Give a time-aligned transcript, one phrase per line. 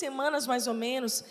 [0.00, 1.24] semanas mais ou menos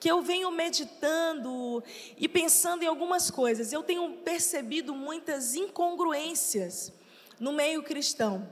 [0.00, 1.82] que eu venho meditando
[2.16, 3.72] e pensando em algumas coisas.
[3.72, 6.92] Eu tenho percebido muitas incongruências
[7.38, 8.48] no meio cristão.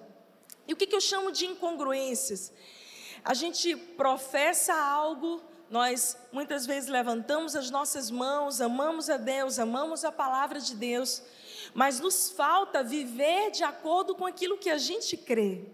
[0.67, 2.53] E o que, que eu chamo de incongruências?
[3.25, 5.41] A gente professa algo,
[5.71, 11.23] nós muitas vezes levantamos as nossas mãos, amamos a Deus, amamos a palavra de Deus,
[11.75, 15.65] mas nos falta viver de acordo com aquilo que a gente crê.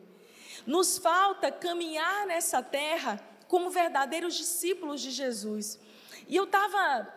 [0.66, 5.78] Nos falta caminhar nessa terra como verdadeiros discípulos de Jesus.
[6.26, 7.14] E eu estava,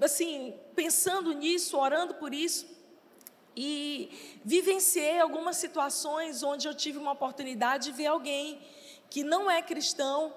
[0.00, 2.66] assim, pensando nisso, orando por isso,
[3.54, 8.58] e vivenciei algumas situações onde eu tive uma oportunidade de ver alguém
[9.10, 10.34] que não é cristão,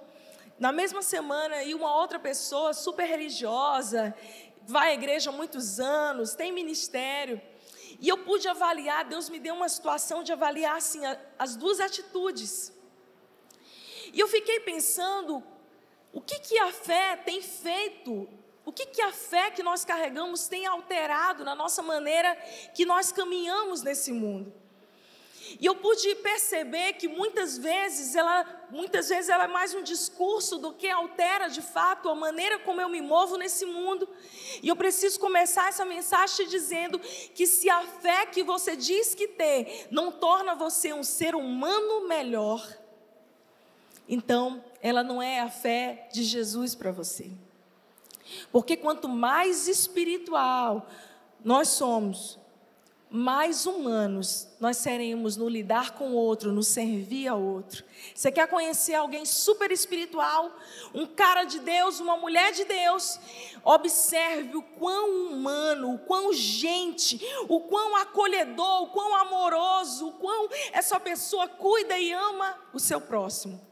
[0.59, 4.13] na mesma semana, e uma outra pessoa super religiosa,
[4.67, 7.41] vai à igreja há muitos anos, tem ministério,
[7.97, 10.99] e eu pude avaliar, Deus me deu uma situação de avaliar assim,
[11.37, 12.77] as duas atitudes.
[14.13, 15.43] E eu fiquei pensando,
[16.11, 18.27] o que, que a fé tem feito?
[18.65, 22.35] O que, que a fé que nós carregamos tem alterado na nossa maneira
[22.73, 24.53] que nós caminhamos nesse mundo?
[25.59, 30.57] E eu pude perceber que muitas vezes ela, muitas vezes ela é mais um discurso
[30.57, 34.07] do que altera de fato a maneira como eu me movo nesse mundo.
[34.61, 39.27] E eu preciso começar essa mensagem dizendo que se a fé que você diz que
[39.27, 42.61] tem não torna você um ser humano melhor,
[44.09, 47.29] então ela não é a fé de Jesus para você.
[48.51, 50.87] Porque quanto mais espiritual
[51.43, 52.39] nós somos,
[53.09, 57.83] mais humanos nós seremos no lidar com o outro, no servir ao outro.
[58.13, 60.51] Você quer conhecer alguém super espiritual,
[60.93, 63.19] um cara de Deus, uma mulher de Deus?
[63.63, 70.49] Observe o quão humano, o quão gente, o quão acolhedor, o quão amoroso, o quão
[70.71, 73.68] essa pessoa cuida e ama o seu próximo.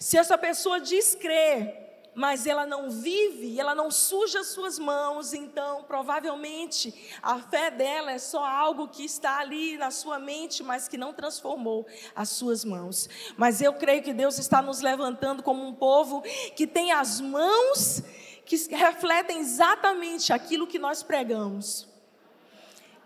[0.00, 5.84] Se essa pessoa diz crer, mas ela não vive, ela não suja suas mãos, então
[5.84, 10.96] provavelmente a fé dela é só algo que está ali na sua mente, mas que
[10.96, 13.10] não transformou as suas mãos.
[13.36, 16.22] Mas eu creio que Deus está nos levantando como um povo
[16.56, 18.02] que tem as mãos
[18.46, 21.86] que refletem exatamente aquilo que nós pregamos.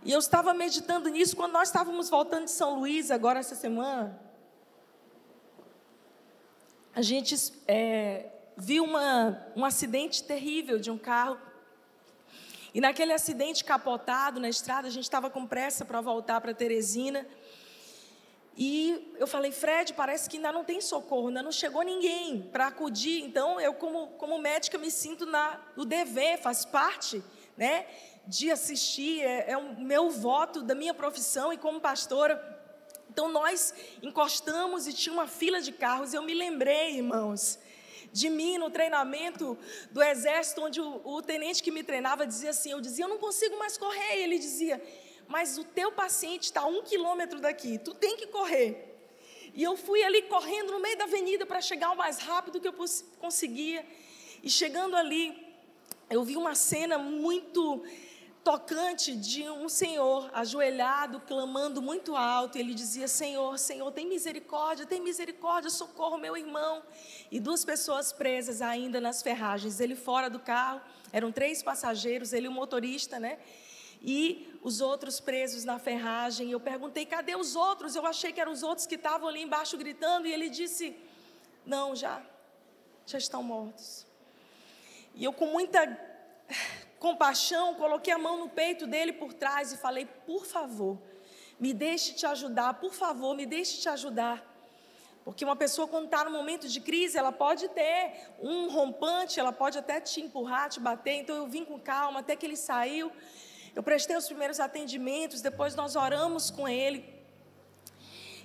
[0.05, 4.23] E eu estava meditando nisso quando nós estávamos voltando de São Luís agora essa semana.
[6.97, 7.35] A gente
[7.67, 11.37] é, vi uma, um acidente terrível de um carro.
[12.73, 17.27] E naquele acidente capotado na estrada, a gente estava com pressa para voltar para Teresina.
[18.57, 22.69] E eu falei, Fred, parece que ainda não tem socorro, ainda não chegou ninguém para
[22.69, 23.25] acudir.
[23.25, 27.21] Então, eu, como, como médica, me sinto na, no dever, faz parte
[27.57, 27.87] né,
[28.25, 32.55] de assistir, é, é o meu voto da minha profissão e como pastora.
[33.15, 36.13] Então, nós encostamos e tinha uma fila de carros.
[36.13, 37.61] Eu me lembrei, irmãos,
[38.13, 39.57] de mim no treinamento
[39.93, 43.19] do exército, onde o, o tenente que me treinava dizia assim: eu dizia, eu não
[43.19, 44.19] consigo mais correr.
[44.19, 44.83] E ele dizia,
[45.29, 48.93] mas o teu paciente está um quilômetro daqui, tu tem que correr.
[49.55, 52.67] E eu fui ali correndo no meio da avenida para chegar o mais rápido que
[52.67, 52.75] eu
[53.21, 53.87] conseguia.
[54.43, 55.41] E chegando ali,
[56.11, 57.81] eu vi uma cena muito
[58.45, 62.59] tocante de um senhor ajoelhado, clamando muito alto.
[62.59, 66.83] E ele dizia: Senhor, Senhor, tem misericórdia, tem misericórdia, socorro meu irmão.
[67.31, 69.81] E duas pessoas presas ainda nas ferragens.
[69.81, 73.39] Ele fora do carro, eram três passageiros, ele o motorista, né?
[74.03, 76.51] E os outros presos na ferragem.
[76.51, 77.97] Eu perguntei: cadê os outros?
[77.97, 80.27] Eu achei que eram os outros que estavam ali embaixo gritando.
[80.27, 80.95] E ele disse:
[81.65, 82.23] Não, já,
[83.07, 84.07] já estão mortos.
[85.15, 85.81] E eu, com muita
[87.05, 90.95] compaixão, coloquei a mão no peito dele por trás e falei: Por favor,
[91.61, 94.37] me deixe te ajudar, por favor, me deixe te ajudar.
[95.23, 97.99] Porque uma pessoa, quando está no momento de crise, ela pode ter
[98.41, 101.17] um rompante, ela pode até te empurrar, te bater.
[101.21, 103.13] Então eu vim com calma até que ele saiu.
[103.75, 107.01] Eu prestei os primeiros atendimentos, depois nós oramos com ele.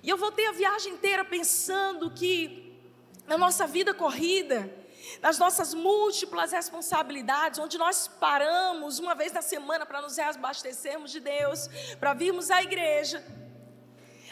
[0.03, 2.73] E eu voltei a viagem inteira pensando que
[3.25, 4.59] na nossa vida corrida,
[5.21, 11.19] nas nossas múltiplas responsabilidades, onde nós paramos uma vez na semana para nos reabastecermos de
[11.19, 11.69] Deus,
[11.99, 13.23] para virmos à igreja.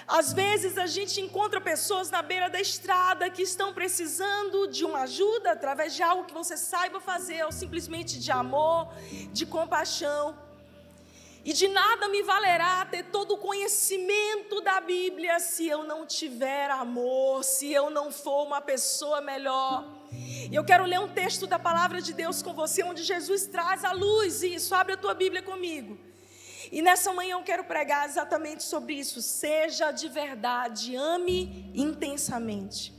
[0.08, 5.02] Às vezes a gente encontra pessoas na beira da estrada que estão precisando de uma
[5.02, 8.88] ajuda através de algo que você saiba fazer, ou simplesmente de amor,
[9.34, 10.47] de compaixão.
[11.48, 16.70] E de nada me valerá ter todo o conhecimento da Bíblia se eu não tiver
[16.70, 19.88] amor, se eu não for uma pessoa melhor.
[20.12, 23.86] E eu quero ler um texto da palavra de Deus com você, onde Jesus traz
[23.86, 24.76] a luz isso.
[24.76, 25.98] Abre a tua Bíblia comigo.
[26.70, 29.22] E nessa manhã eu quero pregar exatamente sobre isso.
[29.22, 32.94] Seja de verdade, ame intensamente.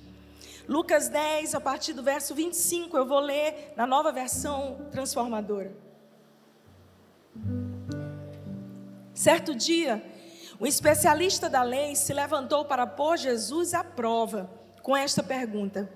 [0.66, 5.76] Lucas 10, a partir do verso 25, eu vou ler na nova versão transformadora.
[9.18, 10.00] Certo dia,
[10.60, 14.48] um especialista da lei se levantou para pôr Jesus à prova
[14.80, 15.92] com esta pergunta: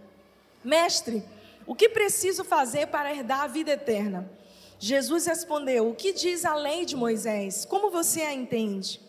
[0.65, 1.23] Mestre,
[1.65, 4.29] o que preciso fazer para herdar a vida eterna?
[4.77, 7.65] Jesus respondeu: O que diz a lei de Moisés?
[7.65, 9.01] Como você a entende?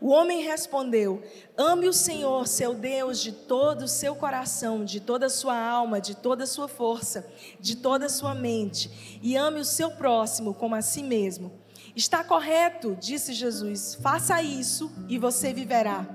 [0.00, 1.20] O homem respondeu:
[1.56, 6.00] Ame o Senhor, seu Deus, de todo o seu coração, de toda a sua alma,
[6.00, 7.28] de toda a sua força,
[7.58, 11.66] de toda a sua mente, e ame o seu próximo como a si mesmo.
[11.98, 16.06] Está correto, disse Jesus, faça isso e você viverá.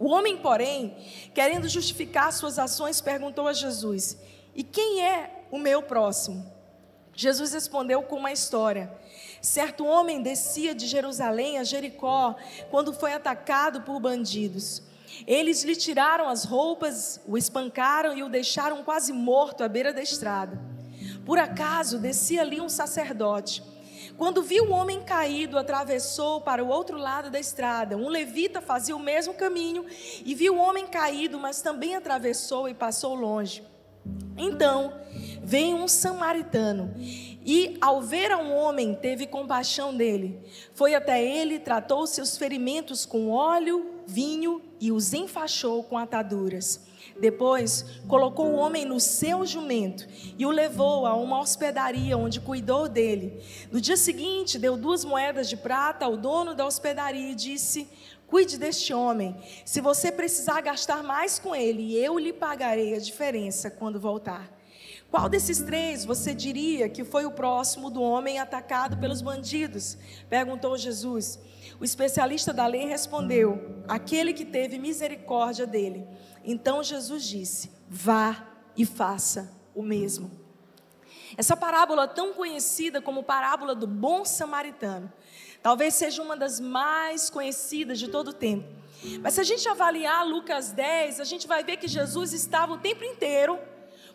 [0.00, 0.96] O homem, porém,
[1.32, 4.18] querendo justificar suas ações, perguntou a Jesus:
[4.52, 6.44] E quem é o meu próximo?
[7.14, 8.92] Jesus respondeu com uma história.
[9.40, 12.34] Certo homem descia de Jerusalém a Jericó
[12.68, 14.82] quando foi atacado por bandidos.
[15.24, 20.02] Eles lhe tiraram as roupas, o espancaram e o deixaram quase morto à beira da
[20.02, 20.60] estrada.
[21.24, 23.75] Por acaso descia ali um sacerdote.
[24.16, 27.96] Quando viu o homem caído, atravessou para o outro lado da estrada.
[27.96, 29.84] Um levita fazia o mesmo caminho
[30.24, 33.62] e viu o homem caído, mas também atravessou e passou longe.
[34.36, 34.94] Então,
[35.42, 36.94] veio um samaritano
[37.44, 40.40] e, ao ver a um homem, teve compaixão dele.
[40.74, 46.80] Foi até ele, tratou seus ferimentos com óleo, vinho e os enfaixou com ataduras.
[47.20, 50.06] Depois, colocou o homem no seu jumento
[50.38, 53.42] e o levou a uma hospedaria onde cuidou dele.
[53.72, 57.88] No dia seguinte, deu duas moedas de prata ao dono da hospedaria e disse:
[58.26, 59.36] Cuide deste homem.
[59.64, 64.56] Se você precisar gastar mais com ele, eu lhe pagarei a diferença quando voltar.
[65.10, 69.96] Qual desses três você diria que foi o próximo do homem atacado pelos bandidos?
[70.28, 71.38] Perguntou Jesus.
[71.80, 76.06] O especialista da lei respondeu: Aquele que teve misericórdia dele.
[76.44, 78.46] Então Jesus disse: Vá
[78.76, 80.30] e faça o mesmo.
[81.36, 85.12] Essa parábola, tão conhecida como parábola do bom samaritano,
[85.66, 88.68] Talvez seja uma das mais conhecidas de todo o tempo.
[89.20, 92.78] Mas se a gente avaliar Lucas 10, a gente vai ver que Jesus estava o
[92.78, 93.58] tempo inteiro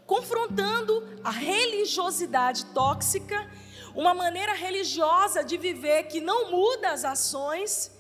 [0.06, 3.50] confrontando a religiosidade tóxica,
[3.96, 7.92] uma maneira religiosa de viver que não muda as ações,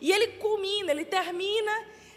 [0.00, 1.72] e ele culmina, ele termina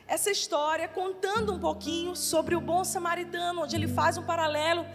[0.07, 4.85] essa história contando um pouquinho sobre o bom samaritano, onde ele faz um paralelo.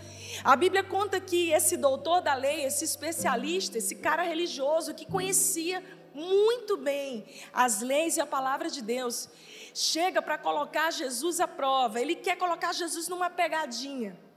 [0.45, 5.83] A Bíblia conta que esse doutor da lei, esse especialista, esse cara religioso que conhecia
[6.15, 9.29] muito bem as leis e a palavra de Deus,
[9.75, 12.01] chega para colocar Jesus à prova.
[12.01, 14.28] Ele quer colocar Jesus numa pegadinha.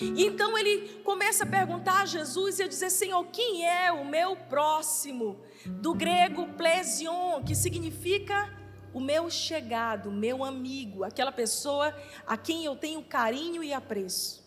[0.00, 4.04] E então ele começa a perguntar a Jesus e a dizer: Senhor, quem é o
[4.04, 5.40] meu próximo?
[5.66, 8.52] Do grego plesion, que significa
[8.92, 11.94] o meu chegado, meu amigo, aquela pessoa
[12.26, 14.44] a quem eu tenho carinho e apreço.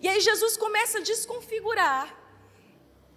[0.00, 2.16] E aí Jesus começa a desconfigurar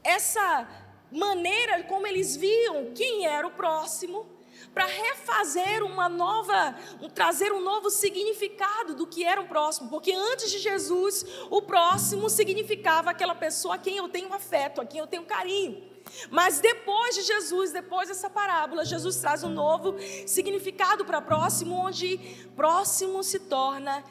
[0.04, 0.68] essa
[1.12, 4.25] maneira como eles viam quem era o próximo,
[4.73, 6.75] para refazer uma nova,
[7.13, 12.29] trazer um novo significado do que era o próximo, porque antes de Jesus, o próximo
[12.29, 15.91] significava aquela pessoa a quem eu tenho afeto, a quem eu tenho carinho.
[16.29, 22.18] Mas depois de Jesus, depois dessa parábola, Jesus traz um novo significado para próximo, onde
[22.56, 24.04] próximo se torna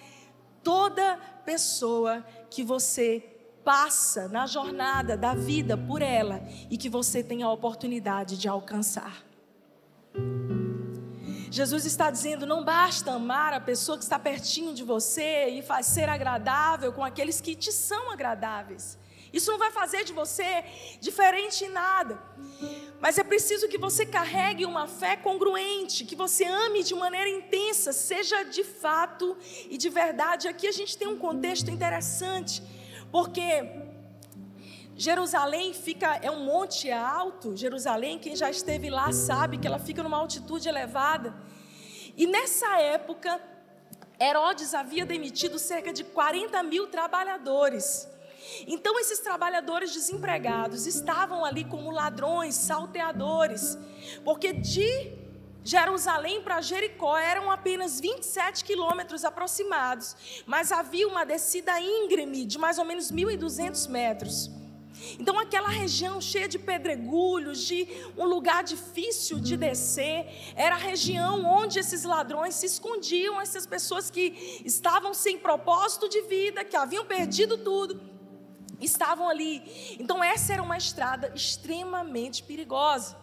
[0.62, 3.24] toda pessoa que você
[3.64, 9.24] passa na jornada da vida por ela e que você tem a oportunidade de alcançar.
[11.50, 16.08] Jesus está dizendo: não basta amar a pessoa que está pertinho de você e ser
[16.08, 18.98] agradável com aqueles que te são agradáves.
[19.32, 20.64] Isso não vai fazer de você
[21.00, 22.20] diferente em nada.
[23.00, 27.92] Mas é preciso que você carregue uma fé congruente, que você ame de maneira intensa,
[27.92, 29.36] seja de fato
[29.68, 30.48] e de verdade.
[30.48, 32.62] Aqui a gente tem um contexto interessante,
[33.10, 33.89] porque
[35.00, 37.56] Jerusalém fica é um monte alto.
[37.56, 41.34] Jerusalém, quem já esteve lá sabe que ela fica numa altitude elevada.
[42.14, 43.40] E nessa época,
[44.20, 48.06] Herodes havia demitido cerca de 40 mil trabalhadores.
[48.66, 53.78] Então, esses trabalhadores desempregados estavam ali como ladrões, salteadores,
[54.22, 55.14] porque de
[55.64, 60.14] Jerusalém para Jericó eram apenas 27 quilômetros aproximados,
[60.44, 64.59] mas havia uma descida íngreme de mais ou menos 1.200 metros.
[65.18, 71.44] Então, aquela região cheia de pedregulhos, de um lugar difícil de descer, era a região
[71.44, 77.04] onde esses ladrões se escondiam, essas pessoas que estavam sem propósito de vida, que haviam
[77.04, 78.00] perdido tudo
[78.80, 79.62] estavam ali.
[79.98, 83.16] Então, essa era uma estrada extremamente perigosa.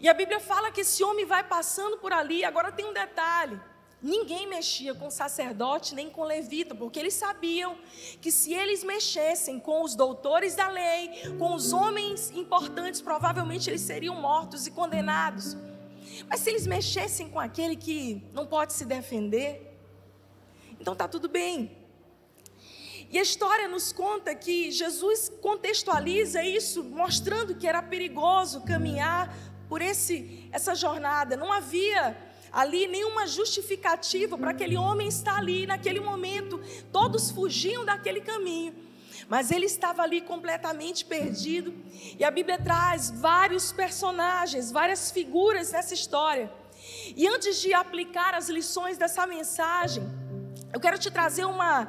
[0.00, 2.44] E a Bíblia fala que esse homem vai passando por ali.
[2.44, 3.60] Agora tem um detalhe:
[4.02, 7.76] ninguém mexia com sacerdote nem com levita, porque eles sabiam
[8.20, 13.82] que se eles mexessem com os doutores da lei, com os homens importantes, provavelmente eles
[13.82, 15.56] seriam mortos e condenados.
[16.28, 19.76] Mas se eles mexessem com aquele que não pode se defender,
[20.80, 21.78] então está tudo bem.
[23.10, 29.36] E a história nos conta que Jesus contextualiza isso, mostrando que era perigoso caminhar
[29.68, 31.36] por esse, essa jornada.
[31.36, 32.16] Não havia
[32.52, 36.60] ali nenhuma justificativa para aquele homem estar ali naquele momento.
[36.92, 38.74] Todos fugiam daquele caminho.
[39.28, 41.72] Mas ele estava ali completamente perdido.
[42.18, 46.52] E a Bíblia traz vários personagens, várias figuras nessa história.
[47.16, 50.02] E antes de aplicar as lições dessa mensagem,
[50.72, 51.88] eu quero te trazer uma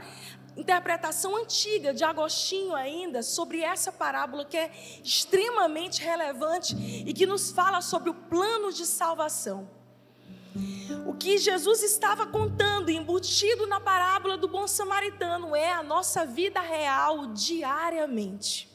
[0.55, 4.71] interpretação antiga de Agostinho ainda sobre essa parábola que é
[5.03, 9.82] extremamente relevante e que nos fala sobre o plano de salvação.
[11.05, 16.61] O que Jesus estava contando, embutido na parábola do bom samaritano, é a nossa vida
[16.61, 18.69] real diariamente.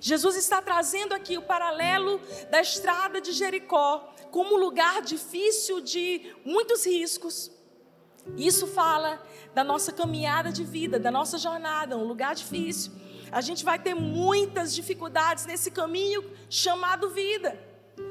[0.00, 6.86] Jesus está trazendo aqui o paralelo da estrada de Jericó como lugar difícil de muitos
[6.86, 7.50] riscos.
[8.36, 9.20] Isso fala
[9.54, 12.92] da nossa caminhada de vida, da nossa jornada, um lugar difícil.
[13.32, 17.58] A gente vai ter muitas dificuldades nesse caminho chamado vida.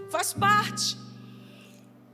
[0.09, 0.97] Faz parte.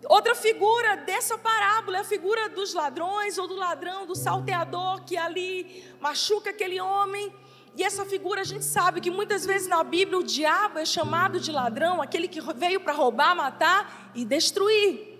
[0.08, 5.18] Outra figura dessa parábola é a figura dos ladrões ou do ladrão, do salteador que
[5.18, 7.34] ali machuca aquele homem.
[7.76, 11.40] E essa figura a gente sabe que muitas vezes na Bíblia o diabo é chamado
[11.40, 15.16] de ladrão, aquele que veio para roubar, matar e destruir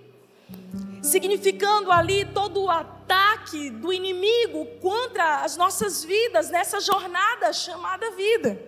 [1.06, 8.60] significando ali todo o ataque do inimigo contra as nossas vidas nessa jornada chamada vida.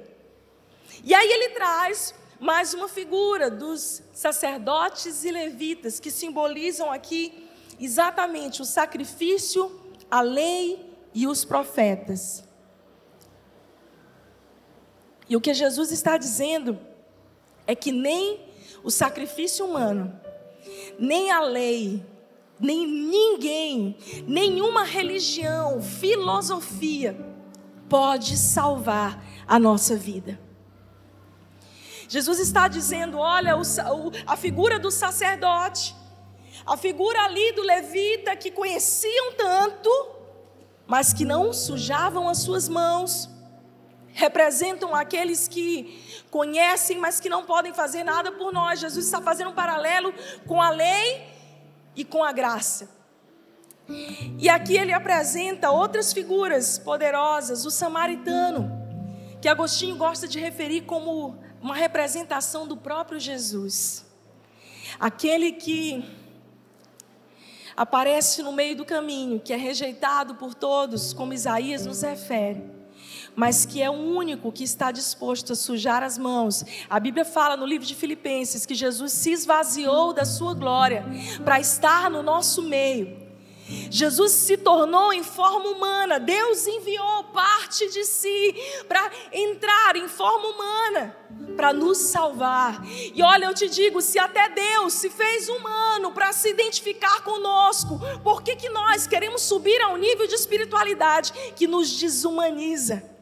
[1.04, 7.48] E aí ele traz mais uma figura dos sacerdotes e levitas que simbolizam aqui
[7.80, 9.80] exatamente o sacrifício,
[10.10, 12.44] a lei e os profetas.
[15.30, 16.80] E o que Jesus está dizendo
[17.66, 18.48] é que nem
[18.84, 20.20] o sacrifício humano,
[20.98, 22.06] nem a lei,
[22.60, 27.18] nem ninguém, nenhuma religião, filosofia
[27.90, 30.47] pode salvar a nossa vida.
[32.08, 33.56] Jesus está dizendo: olha,
[34.26, 35.96] a figura do sacerdote,
[36.66, 39.90] a figura ali do levita que conheciam tanto,
[40.86, 43.30] mas que não sujavam as suas mãos,
[44.14, 48.80] representam aqueles que conhecem, mas que não podem fazer nada por nós.
[48.80, 50.14] Jesus está fazendo um paralelo
[50.46, 51.28] com a lei
[51.96, 52.90] e com a graça.
[54.38, 58.70] E aqui ele apresenta outras figuras poderosas, o samaritano,
[59.42, 64.06] que Agostinho gosta de referir como uma representação do próprio Jesus.
[65.00, 66.04] Aquele que
[67.76, 72.78] aparece no meio do caminho, que é rejeitado por todos, como Isaías nos refere
[73.38, 76.66] mas que é o único que está disposto a sujar as mãos.
[76.90, 81.06] A Bíblia fala no livro de Filipenses que Jesus se esvaziou da sua glória
[81.46, 83.27] para estar no nosso meio.
[83.90, 88.56] Jesus se tornou em forma humana, Deus enviou parte de si
[88.88, 91.18] para entrar em forma humana,
[91.56, 92.82] para nos salvar.
[92.86, 98.00] E olha, eu te digo: se até Deus se fez humano para se identificar conosco,
[98.24, 103.17] por que, que nós queremos subir a um nível de espiritualidade que nos desumaniza?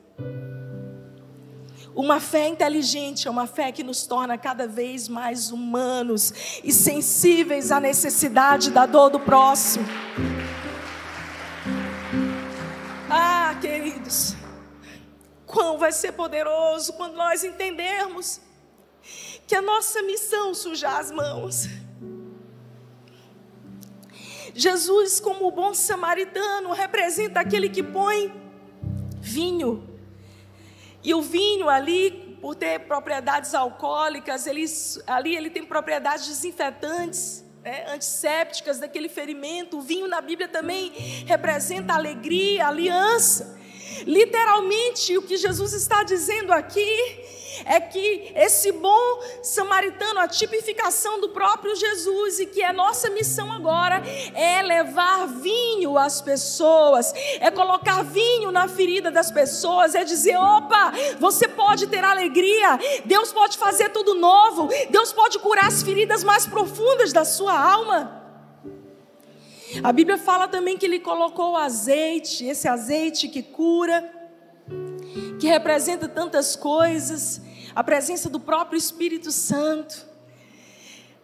[1.95, 7.71] Uma fé inteligente é uma fé que nos torna cada vez mais humanos e sensíveis
[7.71, 9.85] à necessidade da dor do próximo.
[13.09, 14.35] Ah, queridos,
[15.45, 18.41] quão vai ser poderoso quando nós entendermos
[19.47, 21.69] que a nossa missão sujar as mãos.
[24.53, 28.33] Jesus, como o bom samaritano, representa aquele que põe
[29.21, 29.94] vinho
[31.05, 34.65] e o vinho ali, por ter propriedades alcoólicas, ele,
[35.05, 39.77] ali ele tem propriedades desinfetantes, né, antissépticas daquele ferimento.
[39.77, 40.91] O vinho na Bíblia também
[41.27, 43.55] representa alegria, aliança.
[44.05, 46.89] Literalmente, o que Jesus está dizendo aqui
[47.63, 53.51] é que esse bom samaritano, a tipificação do próprio Jesus, e que a nossa missão
[53.51, 54.01] agora
[54.33, 60.91] é levar vinho às pessoas, é colocar vinho na ferida das pessoas, é dizer: opa,
[61.19, 66.45] você pode ter alegria, Deus pode fazer tudo novo, Deus pode curar as feridas mais
[66.45, 68.23] profundas da sua alma.
[69.83, 74.09] A Bíblia fala também que ele colocou azeite, esse azeite que cura,
[75.39, 77.41] que representa tantas coisas,
[77.75, 80.15] a presença do próprio Espírito Santo.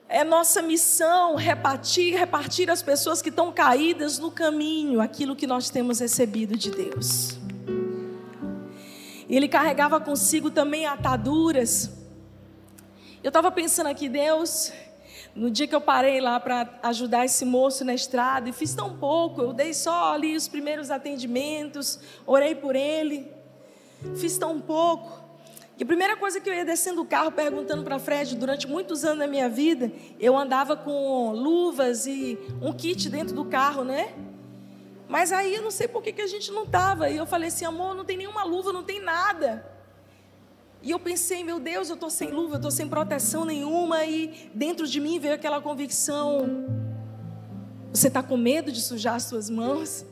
[0.10, 5.70] é nossa missão repartir, repartir as pessoas que estão caídas no caminho aquilo que nós
[5.70, 7.40] temos recebido de Deus.
[9.30, 11.90] Ele carregava consigo também ataduras.
[13.24, 14.74] Eu estava pensando aqui, Deus,
[15.34, 18.98] no dia que eu parei lá para ajudar esse moço na estrada, e fiz tão
[18.98, 23.32] pouco, eu dei só ali os primeiros atendimentos, orei por ele,
[24.18, 25.21] fiz tão pouco.
[25.82, 29.04] E a primeira coisa que eu ia descendo do carro perguntando para Fred, durante muitos
[29.04, 34.14] anos da minha vida, eu andava com luvas e um kit dentro do carro, né?
[35.10, 37.10] Mas aí eu não sei por que, que a gente não estava.
[37.10, 39.66] E eu falei assim, amor, não tem nenhuma luva, não tem nada.
[40.84, 44.06] E eu pensei, meu Deus, eu estou sem luva, eu estou sem proteção nenhuma.
[44.06, 46.64] E dentro de mim veio aquela convicção:
[47.92, 50.06] você está com medo de sujar as suas mãos?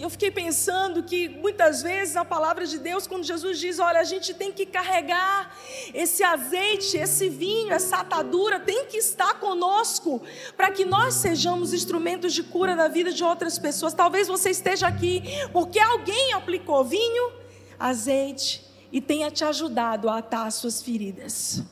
[0.00, 4.04] Eu fiquei pensando que muitas vezes a palavra de Deus, quando Jesus diz: Olha, a
[4.04, 5.54] gente tem que carregar
[5.92, 10.22] esse azeite, esse vinho, essa atadura, tem que estar conosco,
[10.56, 13.92] para que nós sejamos instrumentos de cura na vida de outras pessoas.
[13.92, 17.32] Talvez você esteja aqui porque alguém aplicou vinho,
[17.78, 21.62] azeite e tenha te ajudado a atar as suas feridas.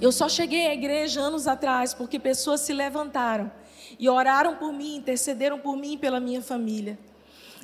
[0.00, 3.52] Eu só cheguei à igreja anos atrás porque pessoas se levantaram
[4.00, 6.98] e oraram por mim, intercederam por mim e pela minha família.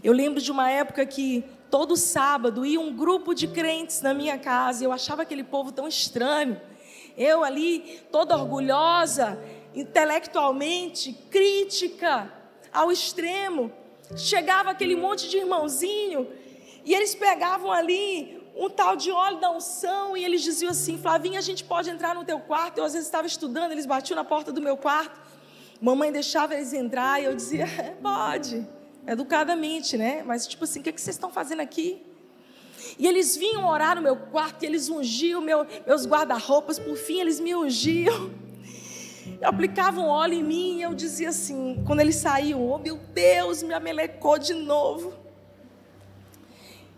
[0.05, 4.37] Eu lembro de uma época que todo sábado ia um grupo de crentes na minha
[4.37, 6.61] casa, e eu achava aquele povo tão estranho.
[7.17, 9.43] Eu ali, toda orgulhosa,
[9.75, 12.31] intelectualmente, crítica
[12.71, 13.73] ao extremo.
[14.15, 16.29] Chegava aquele monte de irmãozinho,
[16.85, 21.39] e eles pegavam ali um tal de óleo da unção, e eles diziam assim: Flavinha,
[21.39, 22.77] a gente pode entrar no teu quarto.
[22.77, 25.19] Eu às vezes estava estudando, eles batiam na porta do meu quarto.
[25.81, 28.67] Mamãe deixava eles entrar e eu dizia, é, pode,
[29.07, 30.23] educadamente, né?
[30.25, 32.03] Mas tipo assim, o que, que vocês estão fazendo aqui?
[32.99, 37.21] E eles vinham orar no meu quarto, e eles ungiam meu, meus guarda-roupas, por fim
[37.21, 38.31] eles me ungiam.
[39.43, 43.75] Aplicavam óleo em mim e eu dizia assim, quando eles saíam, oh meu Deus, me
[43.75, 45.13] amelecou de novo.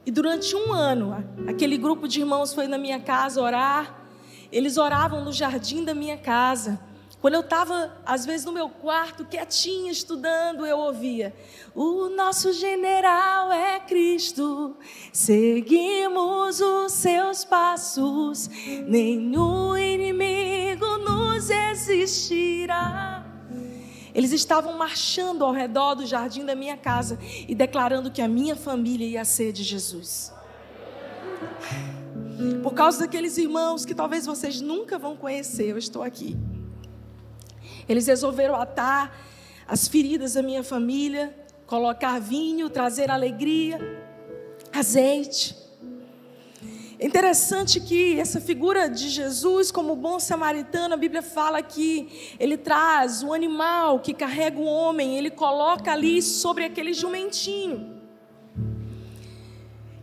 [0.06, 4.06] E durante um ano, aquele grupo de irmãos foi na minha casa orar.
[4.50, 6.80] Eles oravam no jardim da minha casa.
[7.20, 11.34] Quando eu estava, às vezes, no meu quarto, quietinha, estudando, eu ouvia:
[11.74, 14.76] O nosso general é Cristo,
[15.12, 18.48] seguimos os seus passos,
[18.86, 23.24] nenhum inimigo nos existirá.
[24.14, 28.54] Eles estavam marchando ao redor do jardim da minha casa e declarando que a minha
[28.54, 30.32] família ia ser de Jesus.
[32.62, 36.36] Por causa daqueles irmãos que talvez vocês nunca vão conhecer, eu estou aqui.
[37.88, 39.16] Eles resolveram atar
[39.66, 41.34] as feridas da minha família,
[41.66, 43.78] colocar vinho, trazer alegria,
[44.72, 45.56] azeite.
[46.98, 52.56] É interessante que essa figura de Jesus como bom samaritano, a Bíblia fala que ele
[52.56, 58.02] traz o animal que carrega o homem, ele coloca ali sobre aquele jumentinho.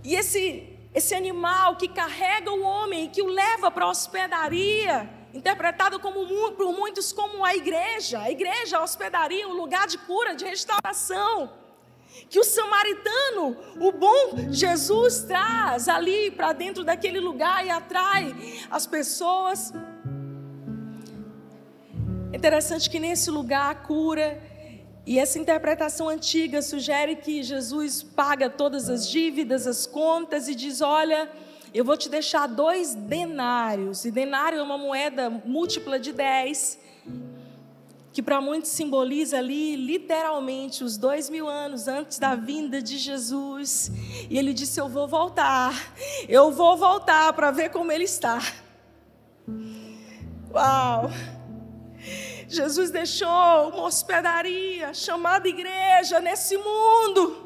[0.04, 6.00] E esse esse animal que carrega o homem que o leva para a hospedaria, interpretado
[6.00, 8.20] como, por muitos como a igreja.
[8.22, 11.52] A igreja, hospedaria, um lugar de cura, de restauração.
[12.30, 18.34] Que o samaritano, o bom Jesus traz ali para dentro daquele lugar e atrai
[18.72, 19.74] as pessoas.
[22.34, 24.42] Interessante que nesse lugar a cura
[25.06, 30.80] e essa interpretação antiga sugere que Jesus paga todas as dívidas, as contas e diz:
[30.82, 31.30] Olha,
[31.76, 34.06] eu vou te deixar dois denários.
[34.06, 36.80] E denário é uma moeda múltipla de dez,
[38.14, 43.92] que para muitos simboliza ali, literalmente, os dois mil anos antes da vinda de Jesus.
[44.30, 45.74] E ele disse: Eu vou voltar,
[46.30, 48.40] eu vou voltar para ver como ele está.
[50.54, 51.12] Uau!
[52.48, 57.45] Jesus deixou uma hospedaria chamada igreja nesse mundo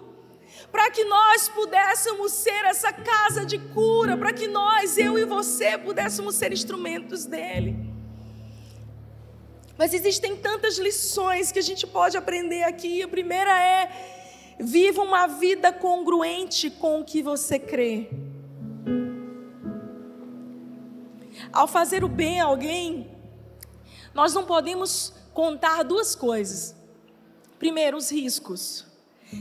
[0.71, 5.77] para que nós pudéssemos ser essa casa de cura, para que nós, eu e você,
[5.77, 7.89] pudéssemos ser instrumentos dele.
[9.77, 13.01] Mas existem tantas lições que a gente pode aprender aqui.
[13.01, 18.09] A primeira é: viva uma vida congruente com o que você crê.
[21.51, 23.09] Ao fazer o bem a alguém,
[24.13, 26.75] nós não podemos contar duas coisas.
[27.57, 28.85] Primeiro, os riscos.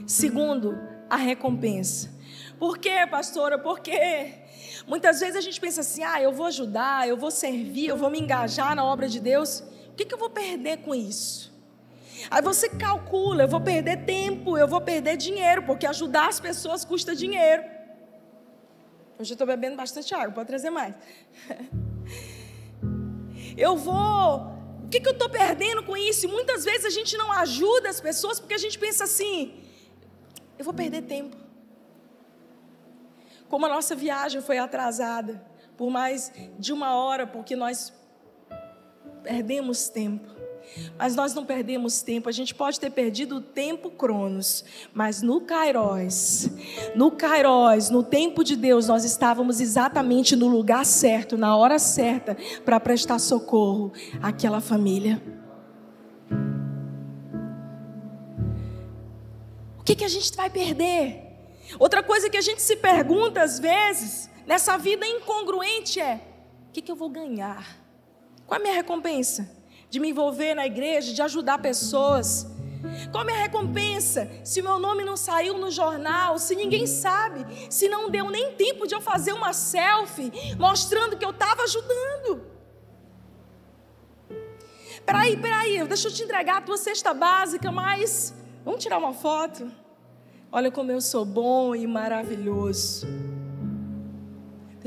[0.07, 2.11] Segundo, a recompensa.
[2.59, 3.59] Por quê, pastora?
[3.59, 4.33] Porque
[4.87, 8.11] muitas vezes a gente pensa assim: ah, eu vou ajudar, eu vou servir, eu vou
[8.11, 9.61] me engajar na obra de Deus.
[9.91, 11.53] O que, que eu vou perder com isso?
[12.31, 16.85] Aí você calcula: eu vou perder tempo, eu vou perder dinheiro, porque ajudar as pessoas
[16.85, 17.63] custa dinheiro.
[19.19, 20.95] Hoje eu estou bebendo bastante água, pode trazer mais.
[23.57, 24.57] Eu vou.
[24.85, 26.27] O que, que eu estou perdendo com isso?
[26.27, 29.65] E muitas vezes a gente não ajuda as pessoas porque a gente pensa assim:
[30.59, 31.37] eu vou perder tempo.
[33.49, 35.43] Como a nossa viagem foi atrasada
[35.77, 37.93] por mais de uma hora, porque nós
[39.23, 40.29] perdemos tempo.
[40.99, 45.41] Mas nós não perdemos tempo, a gente pode ter perdido o tempo cronos, mas no
[45.41, 46.51] Kairos,
[46.95, 52.37] no Kairos, no tempo de Deus, nós estávamos exatamente no lugar certo, na hora certa,
[52.67, 55.23] para prestar socorro àquela família.
[59.89, 61.23] Que, que a gente vai perder?
[61.79, 66.21] Outra coisa que a gente se pergunta às vezes, nessa vida incongruente, é:
[66.69, 67.77] o que, que eu vou ganhar?
[68.47, 69.59] Qual é a minha recompensa?
[69.91, 72.47] de me envolver na igreja, de ajudar pessoas.
[73.11, 74.31] Qual é a recompensa?
[74.45, 78.87] Se meu nome não saiu no jornal, se ninguém sabe, se não deu nem tempo
[78.87, 82.47] de eu fazer uma selfie mostrando que eu estava ajudando.
[85.05, 88.35] Peraí, peraí, deixa eu te entregar a tua cesta básica, mas
[88.69, 89.73] vamos tirar uma foto?
[90.53, 93.07] Olha como eu sou bom e maravilhoso.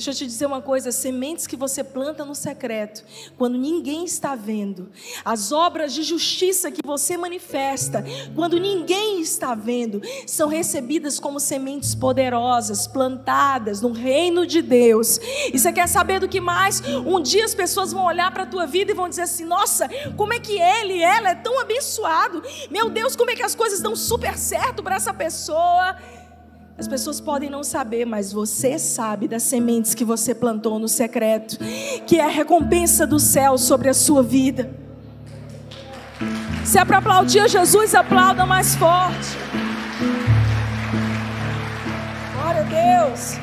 [0.01, 3.03] Deixa eu te dizer uma coisa: sementes que você planta no secreto,
[3.37, 4.89] quando ninguém está vendo,
[5.23, 11.93] as obras de justiça que você manifesta, quando ninguém está vendo, são recebidas como sementes
[11.93, 15.19] poderosas, plantadas no reino de Deus.
[15.53, 16.81] E você quer saber do que mais?
[17.05, 19.87] Um dia as pessoas vão olhar para a tua vida e vão dizer assim: nossa,
[20.17, 22.41] como é que ele ela é tão abençoado?
[22.71, 25.95] Meu Deus, como é que as coisas dão super certo para essa pessoa?
[26.77, 31.57] As pessoas podem não saber, mas você sabe das sementes que você plantou no secreto,
[32.07, 34.73] que é a recompensa do céu sobre a sua vida.
[36.65, 39.38] Se é para aplaudir a Jesus, aplauda mais forte.
[42.34, 43.38] Glória a Deus.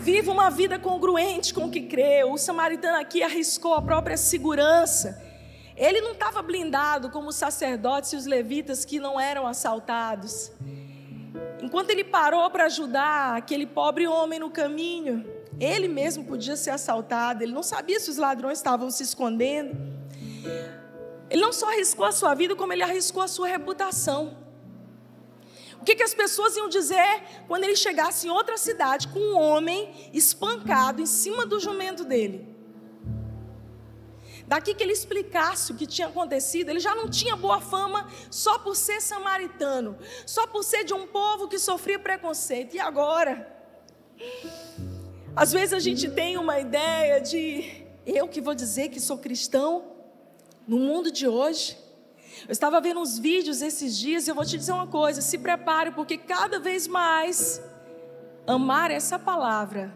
[0.00, 2.24] Viva uma vida congruente com o que crê.
[2.24, 5.20] O samaritano aqui arriscou a própria segurança.
[5.76, 10.50] Ele não estava blindado como os sacerdotes e os levitas que não eram assaltados.
[11.66, 15.26] Enquanto ele parou para ajudar aquele pobre homem no caminho,
[15.58, 19.76] ele mesmo podia ser assaltado, ele não sabia se os ladrões estavam se escondendo.
[21.28, 24.38] Ele não só arriscou a sua vida, como ele arriscou a sua reputação.
[25.80, 29.36] O que, que as pessoas iam dizer quando ele chegasse em outra cidade com um
[29.36, 32.55] homem espancado em cima do jumento dele?
[34.46, 38.58] Daqui que ele explicasse o que tinha acontecido, ele já não tinha boa fama só
[38.58, 42.76] por ser samaritano, só por ser de um povo que sofria preconceito.
[42.76, 43.52] E agora?
[45.34, 49.84] Às vezes a gente tem uma ideia de eu que vou dizer que sou cristão
[50.66, 51.76] no mundo de hoje.
[52.46, 55.38] Eu estava vendo uns vídeos esses dias e eu vou te dizer uma coisa: se
[55.38, 57.60] prepare, porque cada vez mais
[58.46, 59.92] amar essa palavra,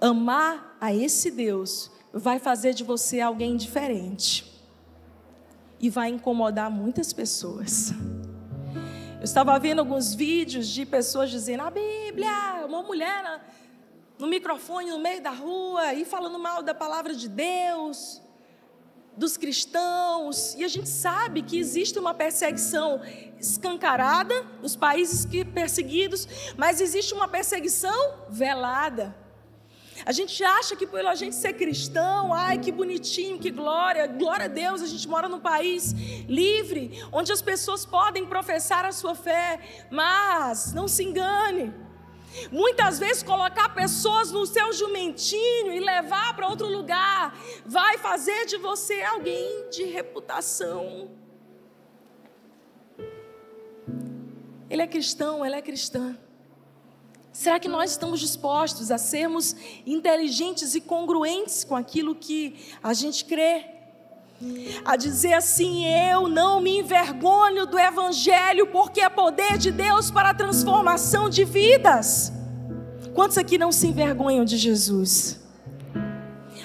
[0.00, 4.44] amar a esse Deus, vai fazer de você alguém diferente
[5.80, 7.92] e vai incomodar muitas pessoas.
[9.18, 13.40] Eu estava vendo alguns vídeos de pessoas dizendo: a Bíblia, uma mulher
[14.18, 18.20] no microfone no meio da rua e falando mal da palavra de Deus,
[19.16, 20.54] dos cristãos.
[20.54, 23.00] E a gente sabe que existe uma perseguição
[23.40, 29.14] escancarada nos países perseguidos, mas existe uma perseguição velada.
[30.04, 34.46] A gente acha que pelo a gente ser cristão, ai que bonitinho, que glória, glória
[34.46, 35.92] a Deus, a gente mora num país
[36.28, 41.74] livre, onde as pessoas podem professar a sua fé, mas não se engane.
[42.52, 48.56] Muitas vezes colocar pessoas no seu jumentinho e levar para outro lugar vai fazer de
[48.58, 51.10] você alguém de reputação.
[54.70, 56.16] Ele é cristão, ela é cristã.
[57.38, 59.54] Será que nós estamos dispostos a sermos
[59.86, 63.64] inteligentes e congruentes com aquilo que a gente crê?
[64.84, 70.30] A dizer assim: eu não me envergonho do Evangelho, porque é poder de Deus para
[70.30, 72.32] a transformação de vidas.
[73.14, 75.40] Quantos aqui não se envergonham de Jesus?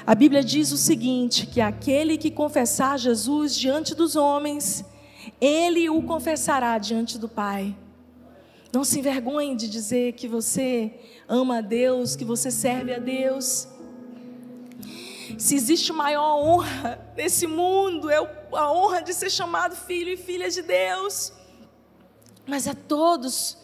[0.07, 4.83] A Bíblia diz o seguinte: que aquele que confessar Jesus diante dos homens,
[5.39, 7.75] ele o confessará diante do Pai.
[8.73, 13.67] Não se envergonhe de dizer que você ama a Deus, que você serve a Deus.
[15.37, 20.49] Se existe maior honra nesse mundo, é a honra de ser chamado filho e filha
[20.49, 21.31] de Deus.
[22.47, 23.59] Mas a todos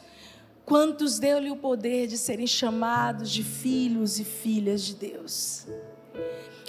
[0.63, 5.65] quantos deu-lhe o poder de serem chamados de filhos e filhas de Deus.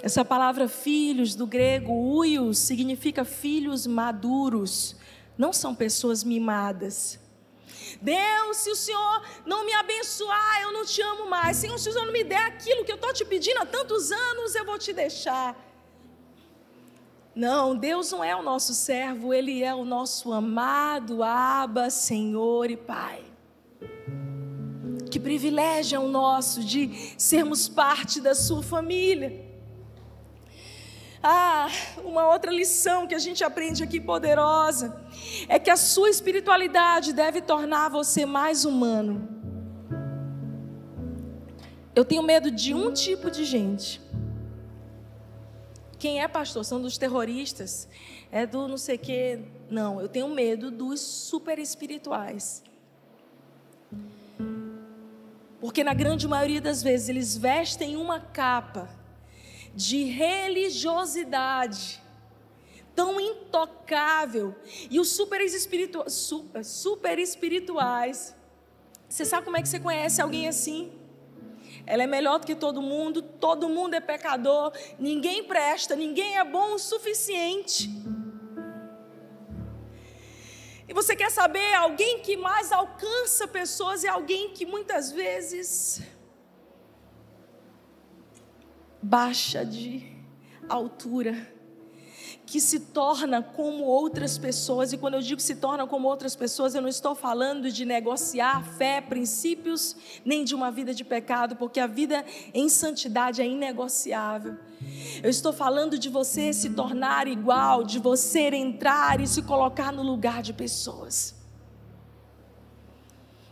[0.01, 4.95] Essa palavra filhos do grego uios significa filhos maduros,
[5.37, 7.20] não são pessoas mimadas.
[8.01, 11.57] Deus, se o Senhor não me abençoar, eu não te amo mais.
[11.57, 14.11] Senhor, se o Senhor não me der aquilo que eu estou te pedindo há tantos
[14.11, 15.55] anos, eu vou te deixar.
[17.33, 22.75] Não, Deus não é o nosso servo, Ele é o nosso amado Abba, Senhor e
[22.75, 23.23] Pai.
[25.09, 29.50] Que privilégio é o nosso de sermos parte da Sua família.
[31.23, 31.67] Ah,
[32.03, 34.99] uma outra lição que a gente aprende aqui poderosa
[35.47, 39.29] é que a sua espiritualidade deve tornar você mais humano.
[41.93, 44.01] Eu tenho medo de um tipo de gente.
[45.99, 46.65] Quem é pastor?
[46.65, 47.87] São dos terroristas?
[48.31, 49.41] É do não sei quê?
[49.69, 52.63] Não, eu tenho medo dos super espirituais.
[55.59, 59.00] Porque na grande maioria das vezes eles vestem uma capa
[59.75, 62.01] de religiosidade
[62.95, 64.55] tão intocável.
[64.89, 65.41] E os super,
[66.07, 68.35] super, super espirituais.
[69.07, 70.91] Você sabe como é que você conhece alguém assim?
[71.85, 76.43] Ela é melhor do que todo mundo, todo mundo é pecador, ninguém presta, ninguém é
[76.43, 77.89] bom o suficiente.
[80.87, 86.01] E você quer saber, alguém que mais alcança pessoas é alguém que muitas vezes
[89.01, 90.05] baixa de
[90.69, 91.47] altura,
[92.45, 96.75] que se torna como outras pessoas, e quando eu digo se torna como outras pessoas,
[96.75, 101.79] eu não estou falando de negociar fé, princípios, nem de uma vida de pecado, porque
[101.79, 104.57] a vida em santidade é inegociável.
[105.23, 110.03] Eu estou falando de você se tornar igual, de você entrar e se colocar no
[110.03, 111.35] lugar de pessoas.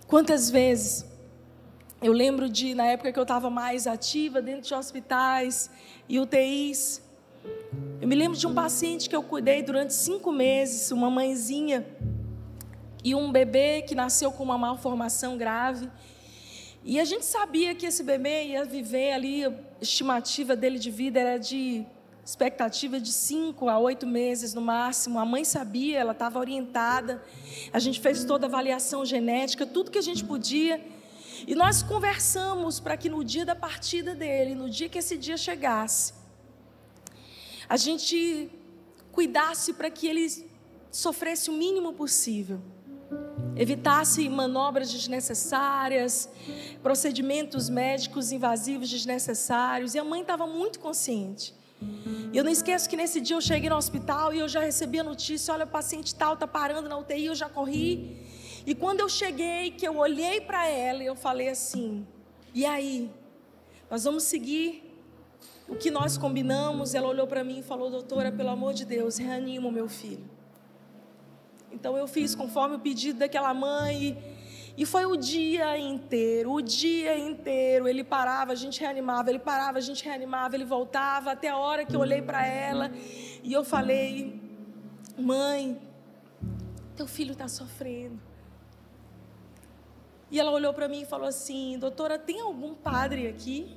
[0.08, 1.09] Quantas vezes
[2.02, 5.70] eu lembro de, na época que eu estava mais ativa dentro de hospitais
[6.08, 7.02] e UTIs,
[8.02, 11.86] eu me lembro de um paciente que eu cuidei durante cinco meses, uma mãezinha
[13.04, 15.90] e um bebê que nasceu com uma malformação grave.
[16.84, 21.20] E a gente sabia que esse bebê ia viver ali, a estimativa dele de vida
[21.20, 21.86] era de
[22.24, 25.20] expectativa de cinco a oito meses no máximo.
[25.20, 27.22] A mãe sabia, ela estava orientada.
[27.74, 30.80] A gente fez toda a avaliação genética, tudo que a gente podia.
[31.48, 35.38] E nós conversamos para que no dia da partida dele, no dia que esse dia
[35.38, 36.14] chegasse,
[37.68, 38.50] a gente
[39.12, 40.28] cuidasse para que ele
[40.92, 42.60] sofresse o mínimo possível.
[43.56, 46.30] Evitasse manobras desnecessárias,
[46.82, 49.94] procedimentos médicos invasivos desnecessários.
[49.94, 51.54] E a mãe estava muito consciente.
[52.32, 55.00] E eu não esqueço que nesse dia eu cheguei no hospital e eu já recebi
[55.00, 57.26] a notícia: olha, o paciente tal está parando na UTI.
[57.26, 58.29] Eu já corri
[58.66, 62.06] e quando eu cheguei, que eu olhei para ela, eu falei assim:
[62.54, 63.12] "E aí?
[63.90, 64.84] Nós vamos seguir
[65.68, 69.18] o que nós combinamos?" Ela olhou para mim e falou: "Doutora, pelo amor de Deus,
[69.18, 70.30] reanima o meu filho."
[71.72, 74.18] Então eu fiz conforme o pedido daquela mãe
[74.78, 77.88] e foi o dia inteiro, o dia inteiro.
[77.88, 81.86] Ele parava, a gente reanimava, ele parava, a gente reanimava, ele voltava, até a hora
[81.86, 82.92] que eu olhei para ela
[83.44, 84.42] e eu falei:
[85.18, 85.80] Mãe,
[86.96, 88.29] teu filho está sofrendo.
[90.32, 93.76] E ela olhou para mim e falou assim: Doutora, tem algum padre aqui?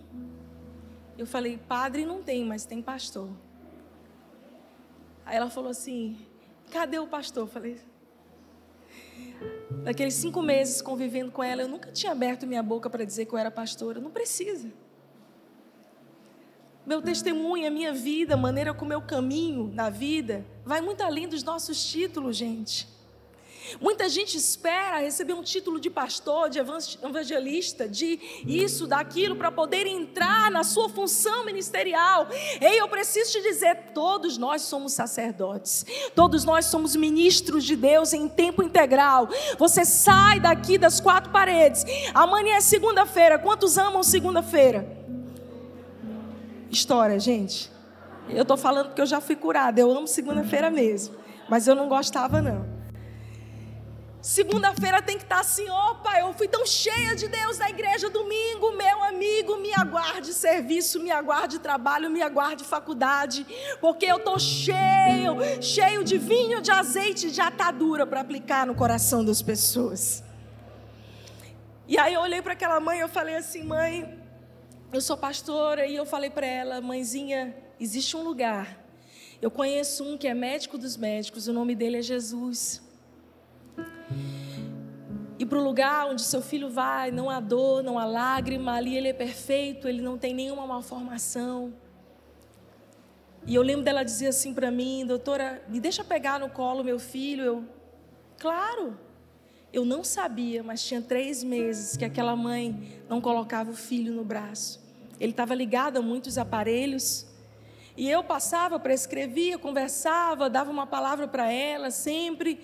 [1.16, 3.30] Eu falei: Padre não tem, mas tem pastor.
[5.24, 6.18] Aí ela falou assim:
[6.70, 7.44] Cadê o pastor?
[7.44, 7.80] Eu falei:
[9.82, 13.32] Naqueles cinco meses convivendo com ela, eu nunca tinha aberto minha boca para dizer que
[13.32, 14.00] eu era pastora.
[14.00, 14.70] Não precisa.
[16.84, 21.28] Meu testemunho, a minha vida, a maneira como eu caminho na vida, vai muito além
[21.28, 22.88] dos nossos títulos, gente.
[23.80, 29.86] Muita gente espera receber um título de pastor, de evangelista, de isso, daquilo, para poder
[29.86, 32.28] entrar na sua função ministerial.
[32.60, 38.12] Ei, eu preciso te dizer: todos nós somos sacerdotes, todos nós somos ministros de Deus
[38.12, 39.28] em tempo integral.
[39.58, 41.84] Você sai daqui das quatro paredes.
[42.14, 43.38] Amanhã é segunda-feira.
[43.38, 44.86] Quantos amam segunda-feira?
[46.70, 47.70] História, gente.
[48.28, 49.80] Eu estou falando porque eu já fui curada.
[49.80, 51.14] Eu amo segunda-feira mesmo.
[51.48, 52.71] Mas eu não gostava, não.
[54.22, 58.70] Segunda-feira tem que estar assim, opa, eu fui tão cheia de Deus na igreja domingo,
[58.70, 63.44] meu amigo, me aguarde serviço, me aguarde trabalho, me aguarde faculdade,
[63.80, 69.24] porque eu estou cheio, cheio de vinho, de azeite, de atadura para aplicar no coração
[69.24, 70.22] das pessoas.
[71.88, 74.20] E aí eu olhei para aquela mãe, eu falei assim, mãe,
[74.92, 78.78] eu sou pastora, e eu falei para ela, mãezinha, existe um lugar.
[79.40, 82.81] Eu conheço um que é médico dos médicos, o nome dele é Jesus.
[85.38, 88.96] E para o lugar onde seu filho vai, não há dor, não há lágrima, ali
[88.96, 91.72] ele é perfeito, ele não tem nenhuma malformação.
[93.44, 96.98] E eu lembro dela dizer assim para mim, doutora, me deixa pegar no colo meu
[96.98, 97.44] filho.
[97.44, 97.64] Eu,
[98.38, 98.96] claro.
[99.72, 104.22] Eu não sabia, mas tinha três meses que aquela mãe não colocava o filho no
[104.22, 104.80] braço.
[105.18, 107.26] Ele estava ligado a muitos aparelhos.
[107.96, 112.60] E eu passava, prescrevia, conversava, dava uma palavra para ela sempre.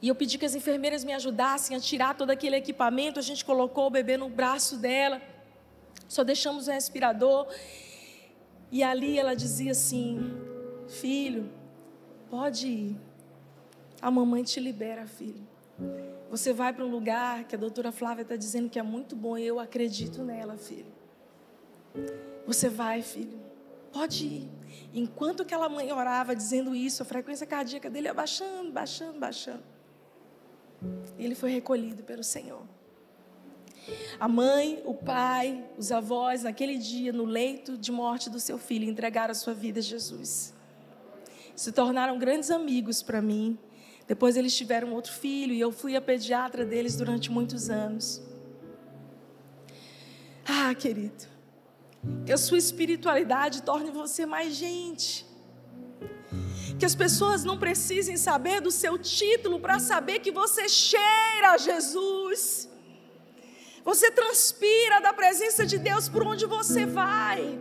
[0.00, 3.18] E eu pedi que as enfermeiras me ajudassem a tirar todo aquele equipamento.
[3.18, 5.20] A gente colocou o bebê no braço dela.
[6.08, 7.48] Só deixamos o respirador.
[8.70, 10.32] E ali ela dizia assim:
[10.88, 11.50] Filho,
[12.30, 12.96] pode ir.
[14.00, 15.46] A mamãe te libera, filho.
[16.30, 19.36] Você vai para um lugar que a doutora Flávia está dizendo que é muito bom
[19.36, 20.92] e eu acredito nela, filho.
[22.46, 23.40] Você vai, filho.
[23.92, 24.48] Pode ir.
[24.94, 29.77] Enquanto aquela mãe orava dizendo isso, a frequência cardíaca dele ia baixando, baixando, baixando.
[31.18, 32.62] Ele foi recolhido pelo Senhor.
[34.20, 38.88] A mãe, o pai, os avós, naquele dia, no leito de morte do seu filho,
[38.88, 40.54] entregaram a sua vida a Jesus.
[41.56, 43.58] Se tornaram grandes amigos para mim
[44.08, 48.22] depois eles tiveram outro filho e eu fui a pediatra deles durante muitos anos.
[50.46, 51.26] Ah, querido,
[52.24, 55.26] que a sua espiritualidade torne você mais gente.
[56.78, 61.58] Que as pessoas não precisem saber do seu título para saber que você cheira a
[61.58, 62.68] Jesus.
[63.84, 67.58] Você transpira da presença de Deus por onde você vai.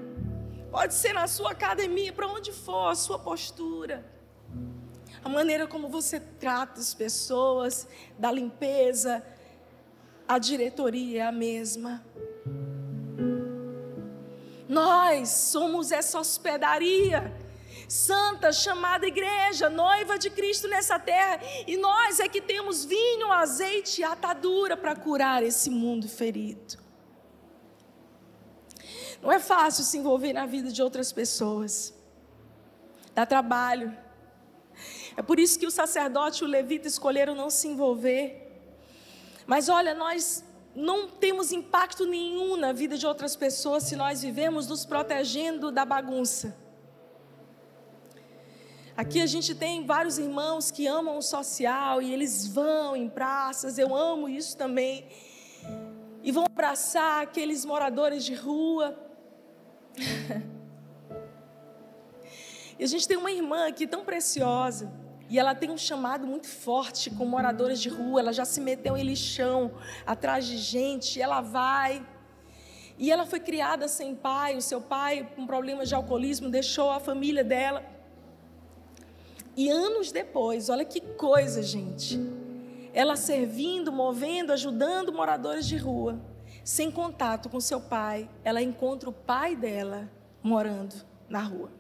[0.70, 4.18] Pode ser na sua academia, para onde for, a sua postura
[5.28, 7.86] a maneira como você trata as pessoas,
[8.18, 9.22] da limpeza,
[10.26, 12.02] a diretoria é a mesma.
[14.70, 17.34] Nós somos essa hospedaria
[17.88, 24.02] santa chamada igreja, noiva de Cristo nessa terra, e nós é que temos vinho, azeite
[24.02, 26.78] e atadura para curar esse mundo ferido.
[29.22, 31.94] Não é fácil se envolver na vida de outras pessoas.
[33.16, 33.98] Dá trabalho
[35.18, 38.62] é por isso que o sacerdote e o levita escolheram não se envolver.
[39.48, 40.46] Mas olha, nós
[40.76, 45.84] não temos impacto nenhum na vida de outras pessoas se nós vivemos nos protegendo da
[45.84, 46.56] bagunça.
[48.98, 53.78] Aqui a gente tem vários irmãos que amam o social e eles vão em praças,
[53.78, 55.06] eu amo isso também.
[56.24, 58.98] E vão abraçar aqueles moradores de rua.
[62.80, 64.92] e a gente tem uma irmã aqui tão preciosa.
[65.30, 68.22] E ela tem um chamado muito forte com moradores de rua.
[68.22, 69.76] Ela já se meteu em lixão,
[70.08, 71.22] atrás de gente.
[71.22, 72.04] Ela vai.
[72.98, 74.58] E ela foi criada sem pai.
[74.58, 77.97] O seu pai, com problemas de alcoolismo, deixou a família dela.
[79.58, 82.20] E anos depois, olha que coisa, gente.
[82.94, 86.22] Ela servindo, movendo, ajudando moradores de rua.
[86.64, 90.08] Sem contato com seu pai, ela encontra o pai dela
[90.44, 90.96] morando
[91.28, 91.72] na rua.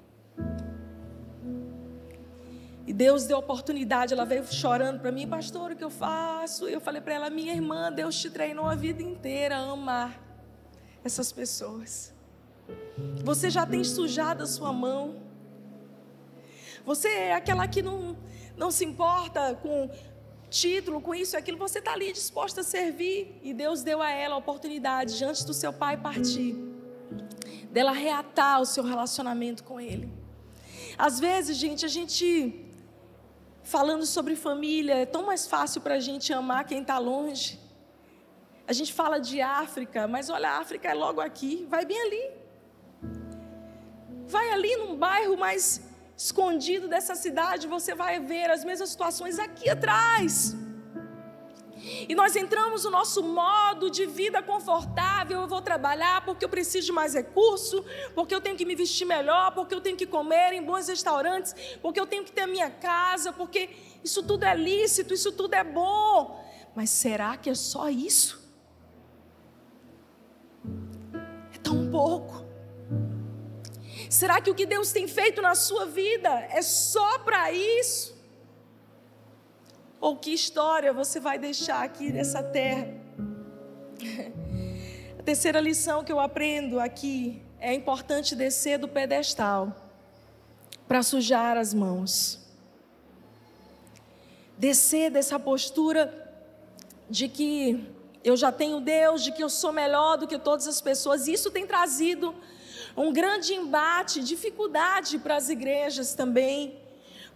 [2.87, 6.67] E Deus deu oportunidade, ela veio chorando para mim, pastor, o que eu faço?
[6.67, 10.19] Eu falei para ela, minha irmã, Deus te treinou a vida inteira a amar
[11.03, 12.13] essas pessoas.
[13.23, 15.26] Você já tem sujado a sua mão.
[16.88, 18.15] Você é aquela que não,
[18.56, 19.89] não se importa com
[20.50, 21.58] título, com isso e aquilo.
[21.58, 23.38] Você está ali disposta a servir.
[23.43, 26.56] E Deus deu a ela a oportunidade, antes do seu pai partir,
[27.73, 30.10] dela reatar o seu relacionamento com ele.
[30.97, 32.63] Às vezes, gente, a gente
[33.63, 37.60] falando sobre família, é tão mais fácil para a gente amar quem está longe.
[38.65, 42.32] A gente fala de África, mas olha, a África é logo aqui, vai bem ali.
[44.26, 45.87] Vai ali num bairro mais
[46.17, 50.56] escondido dessa cidade, você vai ver as mesmas situações aqui atrás.
[52.10, 55.41] E nós entramos no nosso modo de vida confortável.
[55.41, 59.06] Eu vou trabalhar porque eu preciso de mais recurso, porque eu tenho que me vestir
[59.06, 62.47] melhor, porque eu tenho que comer em bons restaurantes, porque eu tenho que ter a
[62.47, 63.69] minha casa, porque
[64.03, 66.43] isso tudo é lícito, isso tudo é bom.
[66.75, 68.43] Mas será que é só isso?
[71.53, 72.46] É tão pouco.
[74.09, 78.15] Será que o que Deus tem feito na sua vida é só para isso?
[79.99, 82.87] Ou que história você vai deixar aqui nessa terra?
[85.19, 89.75] A terceira lição que eu aprendo aqui é importante descer do pedestal
[90.87, 92.39] para sujar as mãos.
[94.58, 96.31] Descer dessa postura
[97.10, 97.85] de que
[98.23, 101.27] eu já tenho Deus, de que eu sou melhor do que todas as pessoas.
[101.27, 102.33] Isso tem trazido
[102.98, 106.81] um grande embate, dificuldade para as igrejas também.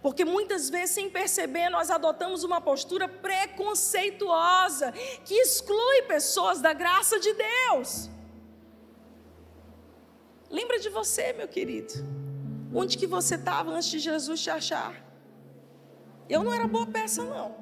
[0.02, 4.90] Porque muitas vezes, sem perceber, nós adotamos uma postura preconceituosa
[5.24, 8.10] que exclui pessoas da graça de Deus.
[10.50, 11.94] Lembra de você, meu querido.
[12.74, 15.00] Onde que você estava antes de Jesus te achar?
[16.28, 17.54] Eu não era boa peça, não.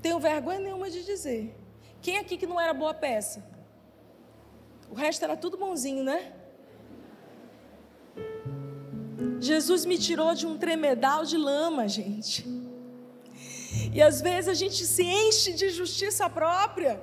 [0.00, 1.54] Tenho vergonha nenhuma de dizer.
[2.00, 3.44] Quem aqui que não era boa peça?
[4.90, 6.33] O resto era tudo bonzinho, né?
[9.44, 12.46] Jesus me tirou de um tremedal de lama, gente.
[13.92, 17.00] E às vezes a gente se enche de justiça própria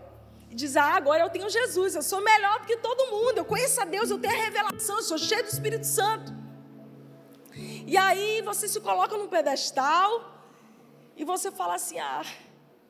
[0.50, 3.46] e diz: Ah, agora eu tenho Jesus, eu sou melhor do que todo mundo, eu
[3.46, 6.34] conheço a Deus, eu tenho a revelação, eu sou cheio do Espírito Santo.
[7.86, 10.10] E aí você se coloca num pedestal
[11.16, 12.26] e você fala assim: Ah,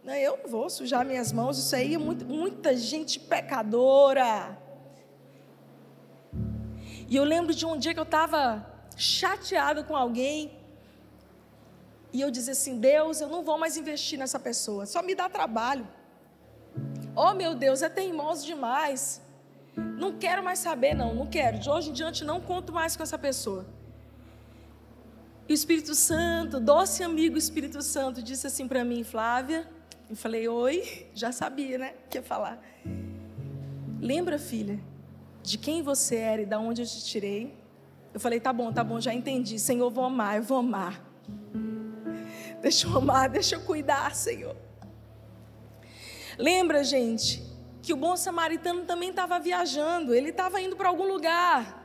[0.04, 4.58] não, eu não vou sujar minhas mãos, isso aí é muito, muita gente pecadora.
[7.08, 8.71] E eu lembro de um dia que eu estava
[9.02, 10.52] chateada com alguém.
[12.14, 15.28] E eu dizia assim: Deus, eu não vou mais investir nessa pessoa, só me dá
[15.30, 15.88] trabalho.
[17.16, 19.22] Oh meu Deus, é teimoso demais.
[19.76, 21.60] Não quero mais saber, não, não quero.
[21.60, 23.66] De hoje em diante não conto mais com essa pessoa.
[25.48, 29.68] E o Espírito Santo, doce amigo Espírito Santo, disse assim para mim, Flávia.
[30.10, 31.94] Eu falei, oi, já sabia, né?
[32.10, 32.62] Que ia falar.
[34.00, 34.80] Lembra, filha,
[35.44, 37.61] de quem você era e de onde eu te tirei.
[38.14, 39.58] Eu falei, tá bom, tá bom, já entendi.
[39.58, 41.02] Senhor, vou amar, eu vou amar.
[42.62, 44.56] Deixa eu amar, deixa eu cuidar, Senhor.
[46.38, 47.42] Lembra, gente,
[47.82, 51.80] que o bom samaritano também estava viajando, ele estava indo para algum lugar.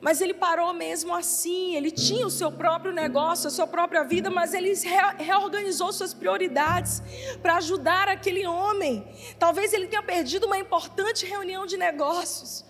[0.00, 4.30] Mas ele parou mesmo assim, ele tinha o seu próprio negócio, a sua própria vida,
[4.30, 4.72] mas ele
[5.18, 7.02] reorganizou suas prioridades
[7.42, 9.04] para ajudar aquele homem.
[9.38, 12.67] Talvez ele tenha perdido uma importante reunião de negócios.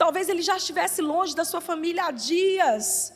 [0.00, 3.12] Talvez ele já estivesse longe da sua família há dias.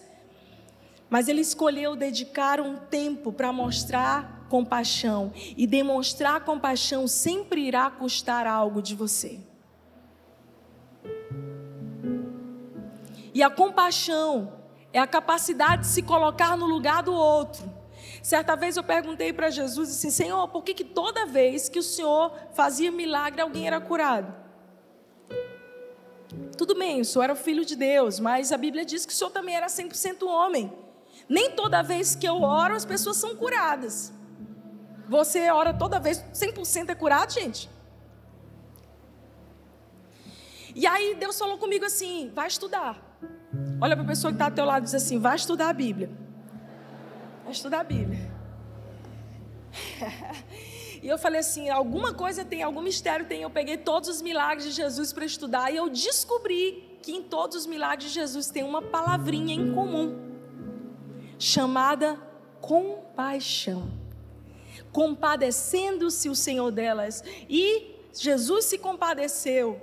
[1.09, 5.32] Mas ele escolheu dedicar um tempo para mostrar compaixão.
[5.57, 9.41] E demonstrar compaixão sempre irá custar algo de você.
[13.32, 14.53] E a compaixão
[14.93, 17.64] é a capacidade de se colocar no lugar do outro.
[18.22, 21.82] Certa vez eu perguntei para Jesus assim: Senhor, por que, que toda vez que o
[21.82, 24.43] Senhor fazia milagre alguém era curado?
[26.57, 29.16] Tudo bem, o Senhor era o filho de Deus, mas a Bíblia diz que o
[29.16, 30.72] Senhor também era 100% homem.
[31.28, 34.12] Nem toda vez que eu oro as pessoas são curadas.
[35.09, 37.68] Você ora toda vez, 100% é curado, gente?
[40.74, 43.01] E aí Deus falou comigo assim: vai estudar.
[43.80, 45.72] Olha para a pessoa que está ao teu lado e diz assim: vai estudar a
[45.72, 46.11] Bíblia.
[47.45, 48.34] Vai estudar a Bíblia.
[51.03, 53.42] e eu falei assim: alguma coisa tem, algum mistério tem.
[53.42, 57.57] Eu peguei todos os milagres de Jesus para estudar e eu descobri que em todos
[57.59, 60.34] os milagres de Jesus tem uma palavrinha em comum
[61.38, 62.18] chamada
[62.61, 63.90] compaixão.
[64.90, 67.22] Compadecendo-se o Senhor delas.
[67.49, 69.80] E Jesus se compadeceu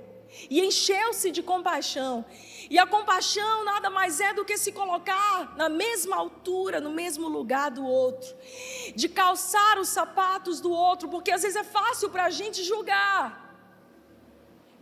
[0.50, 2.24] e encheu-se de compaixão.
[2.72, 7.28] E a compaixão nada mais é do que se colocar na mesma altura, no mesmo
[7.28, 8.34] lugar do outro,
[8.96, 13.54] de calçar os sapatos do outro, porque às vezes é fácil para a gente julgar.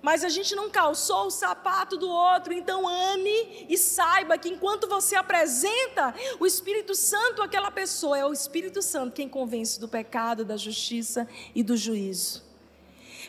[0.00, 4.86] Mas a gente não calçou o sapato do outro, então ame e saiba que enquanto
[4.86, 10.44] você apresenta o Espírito Santo àquela pessoa, é o Espírito Santo quem convence do pecado,
[10.44, 11.26] da justiça
[11.56, 12.44] e do juízo.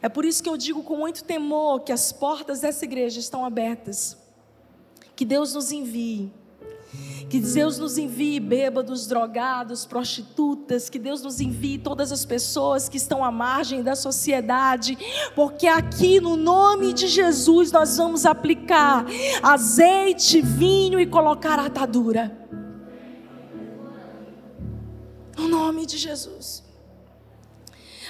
[0.03, 3.43] É por isso que eu digo com muito temor que as portas dessa igreja estão
[3.43, 4.20] abertas.
[5.21, 6.33] Que Deus nos envie.
[7.29, 12.97] Que Deus nos envie bêbados, drogados, prostitutas, que Deus nos envie todas as pessoas que
[12.97, 14.97] estão à margem da sociedade,
[15.35, 19.05] porque aqui no nome de Jesus nós vamos aplicar
[19.43, 22.35] azeite, vinho e colocar atadura.
[25.37, 26.63] No nome de Jesus.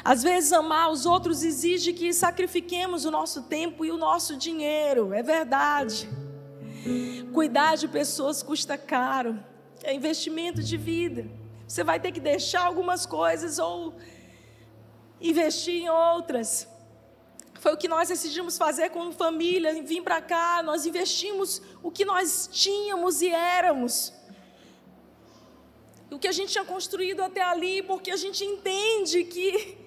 [0.02, 5.14] Às vezes, amar os outros exige que sacrifiquemos o nosso tempo e o nosso dinheiro,
[5.14, 6.10] é verdade.
[7.34, 9.44] Cuidar de pessoas custa caro,
[9.84, 11.26] é investimento de vida.
[11.68, 13.96] Você vai ter que deixar algumas coisas ou
[15.20, 16.68] investir em outras.
[17.60, 22.04] Foi o que nós decidimos fazer como família, vir para cá, nós investimos o que
[22.04, 24.12] nós tínhamos e éramos.
[26.10, 29.78] O que a gente tinha construído até ali, porque a gente entende que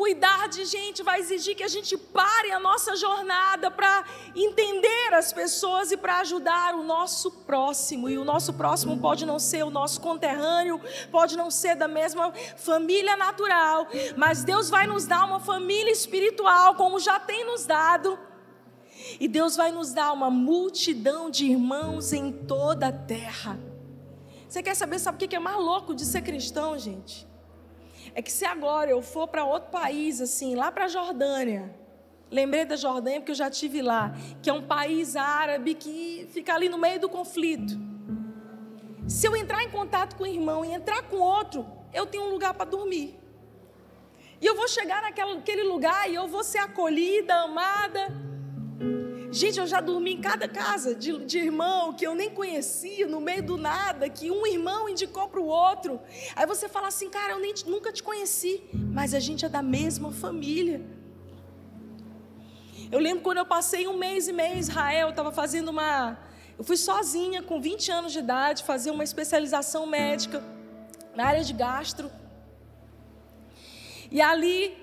[0.00, 4.02] Cuidar de gente vai exigir que a gente pare a nossa jornada para
[4.34, 8.08] entender as pessoas e para ajudar o nosso próximo.
[8.08, 10.80] E o nosso próximo pode não ser o nosso conterrâneo,
[11.12, 16.76] pode não ser da mesma família natural, mas Deus vai nos dar uma família espiritual,
[16.76, 18.18] como já tem nos dado.
[19.20, 23.60] E Deus vai nos dar uma multidão de irmãos em toda a terra.
[24.48, 27.28] Você quer saber, sabe o que é mais louco de ser cristão, gente?
[28.14, 31.74] É que se agora eu for para outro país, assim, lá para a Jordânia,
[32.30, 36.54] lembrei da Jordânia porque eu já tive lá, que é um país árabe que fica
[36.54, 37.78] ali no meio do conflito.
[39.08, 42.30] Se eu entrar em contato com o irmão e entrar com outro, eu tenho um
[42.30, 43.18] lugar para dormir.
[44.40, 48.29] E eu vou chegar naquele lugar e eu vou ser acolhida, amada.
[49.32, 53.20] Gente, eu já dormi em cada casa de, de, irmão que eu nem conhecia, no
[53.20, 56.00] meio do nada, que um irmão indicou para o outro.
[56.34, 59.62] Aí você fala assim, cara, eu nem, nunca te conheci, mas a gente é da
[59.62, 60.80] mesma família.
[62.90, 66.18] Eu lembro quando eu passei um mês e meio em Israel, eu estava fazendo uma.
[66.58, 70.42] Eu fui sozinha, com 20 anos de idade, fazer uma especialização médica
[71.14, 72.10] na área de gastro.
[74.10, 74.76] E ali,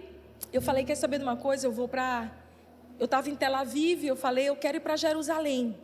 [0.54, 1.68] eu falei: quer saber de uma coisa?
[1.68, 2.32] Eu vou para.
[3.00, 5.78] Eu estava em Tel Aviv, eu falei: eu quero ir para Jerusalém.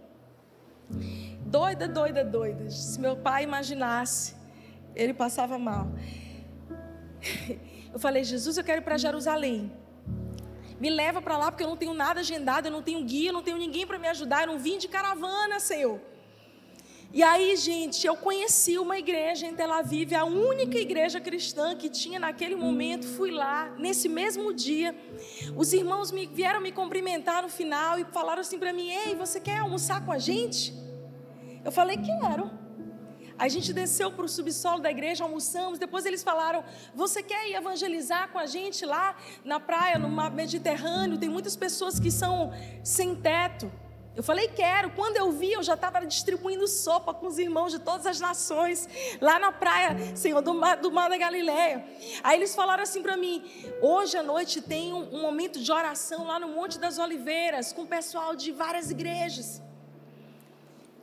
[1.45, 2.69] Doida, doida, doida.
[2.69, 4.35] Se meu pai imaginasse,
[4.95, 5.87] ele passava mal.
[7.93, 9.71] Eu falei: Jesus, eu quero ir para Jerusalém.
[10.79, 13.33] Me leva para lá porque eu não tenho nada agendado, eu não tenho guia, eu
[13.33, 15.99] não tenho ninguém para me ajudar, eu não vim de caravana, Senhor.
[17.15, 21.87] E aí, gente, eu conheci uma igreja em Tel Aviv, a única igreja cristã que
[21.87, 23.05] tinha naquele momento.
[23.05, 24.95] Fui lá, nesse mesmo dia.
[25.55, 29.39] Os irmãos me, vieram me cumprimentar no final e falaram assim para mim: Ei, você
[29.39, 30.73] quer almoçar com a gente?
[31.63, 32.49] Eu falei: Quero.
[33.37, 35.77] A gente desceu para o subsolo da igreja, almoçamos.
[35.77, 36.63] Depois eles falaram:
[36.95, 41.19] Você quer ir evangelizar com a gente lá na praia, no mar Mediterrâneo?
[41.19, 42.51] Tem muitas pessoas que são
[42.83, 43.71] sem teto.
[44.15, 44.91] Eu falei, quero.
[44.91, 48.87] Quando eu vi, eu já estava distribuindo sopa com os irmãos de todas as nações,
[49.19, 51.83] lá na praia, Senhor, do mar, do mar da Galileia.
[52.23, 53.43] Aí eles falaram assim para mim:
[53.81, 57.83] hoje à noite tem um, um momento de oração lá no Monte das Oliveiras, com
[57.83, 59.61] o pessoal de várias igrejas.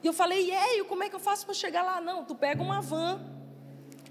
[0.03, 2.01] E eu falei, e aí, como é que eu faço para chegar lá?
[2.01, 3.21] Não, tu pega uma van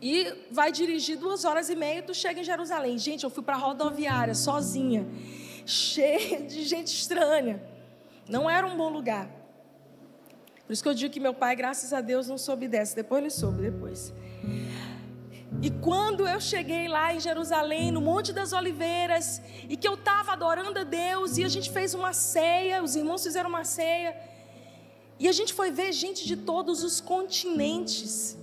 [0.01, 2.97] e vai dirigir duas horas e meia, tu chega em Jerusalém.
[2.97, 5.07] Gente, eu fui para a rodoviária sozinha,
[5.65, 7.78] cheia de gente estranha.
[8.29, 9.27] Não era um bom lugar.
[10.65, 12.95] Por isso que eu digo que meu pai, graças a Deus, não soube dessa.
[12.95, 14.13] Depois ele soube, depois.
[15.63, 20.33] E quando eu cheguei lá em Jerusalém, no Monte das Oliveiras, e que eu estava
[20.33, 24.15] adorando a Deus, e a gente fez uma ceia, os irmãos fizeram uma ceia,
[25.17, 28.37] e a gente foi ver gente de todos os continentes.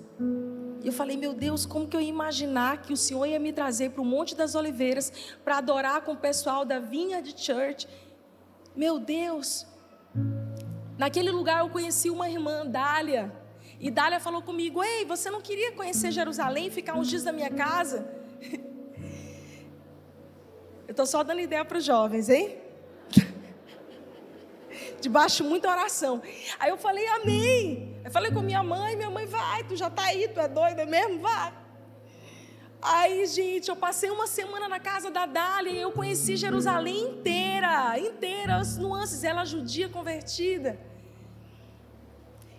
[0.83, 3.53] E eu falei, meu Deus, como que eu ia imaginar que o Senhor ia me
[3.53, 5.13] trazer para o Monte das Oliveiras
[5.45, 7.89] para adorar com o pessoal da Vinha de Church?
[8.75, 9.65] Meu Deus!
[10.99, 13.33] Naquele lugar eu conheci uma irmã, Dália.
[13.79, 17.51] E Dália falou comigo: Ei, você não queria conhecer Jerusalém, ficar uns dias na minha
[17.51, 18.09] casa?
[20.87, 22.59] Eu estou só dando ideia para os jovens, hein?
[25.01, 26.23] debaixo de muita oração.
[26.61, 27.97] Aí eu falei, amém.
[28.05, 30.87] Eu falei com minha mãe, minha mãe, vai, tu já está aí, tu é doida
[30.87, 31.19] mesmo?
[31.19, 31.53] Vai.
[32.81, 37.46] Aí, gente, eu passei uma semana na casa da Dália e eu conheci Jerusalém inteira,
[37.99, 40.79] inteira, as nuances, ela judia convertida.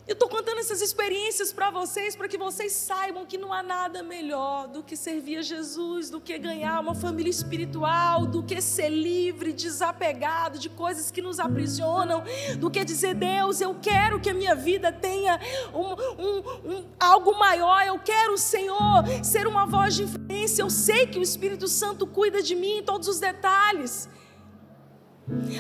[0.08, 4.02] Eu estou contando essas experiências para vocês, para que vocês saibam que não há nada
[4.02, 8.88] melhor do que servir a Jesus, do que ganhar uma família espiritual, do que ser
[8.88, 12.24] livre, desapegado de coisas que nos aprisionam,
[12.58, 15.42] do que dizer, Deus, eu quero que a minha vida tenha
[15.74, 15.92] um,
[16.24, 20.62] um, um, algo maior, eu quero, Senhor, ser uma voz de influência.
[20.62, 24.08] Eu sei que o Espírito Santo cuida de mim em todos os detalhes.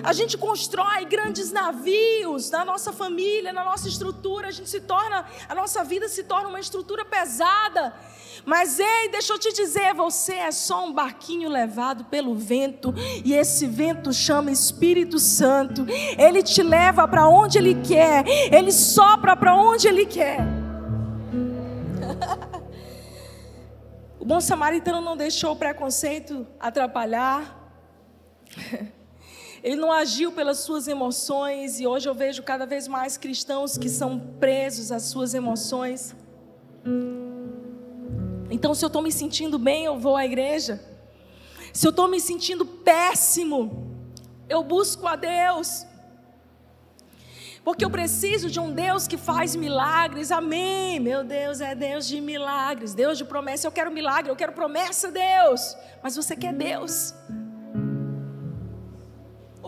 [0.03, 5.25] A gente constrói grandes navios na nossa família, na nossa estrutura, a gente se torna,
[5.47, 7.93] a nossa vida se torna uma estrutura pesada.
[8.45, 12.93] Mas ei, deixa eu te dizer, você é só um barquinho levado pelo vento,
[13.25, 15.85] e esse vento chama Espírito Santo.
[16.17, 20.39] Ele te leva para onde ele quer, ele sopra para onde ele quer.
[24.17, 27.53] o bom samaritano não deixou o preconceito atrapalhar.
[29.63, 33.89] Ele não agiu pelas suas emoções, e hoje eu vejo cada vez mais cristãos que
[33.89, 36.15] são presos às suas emoções.
[38.49, 40.81] Então, se eu estou me sentindo bem, eu vou à igreja.
[41.73, 43.95] Se eu estou me sentindo péssimo,
[44.47, 45.85] eu busco a Deus.
[47.63, 50.31] Porque eu preciso de um Deus que faz milagres.
[50.31, 51.01] Amém.
[51.01, 53.67] Meu Deus é Deus de milagres, Deus de promessa.
[53.67, 55.75] Eu quero milagre, eu quero promessa, Deus.
[56.01, 57.13] Mas você quer Deus?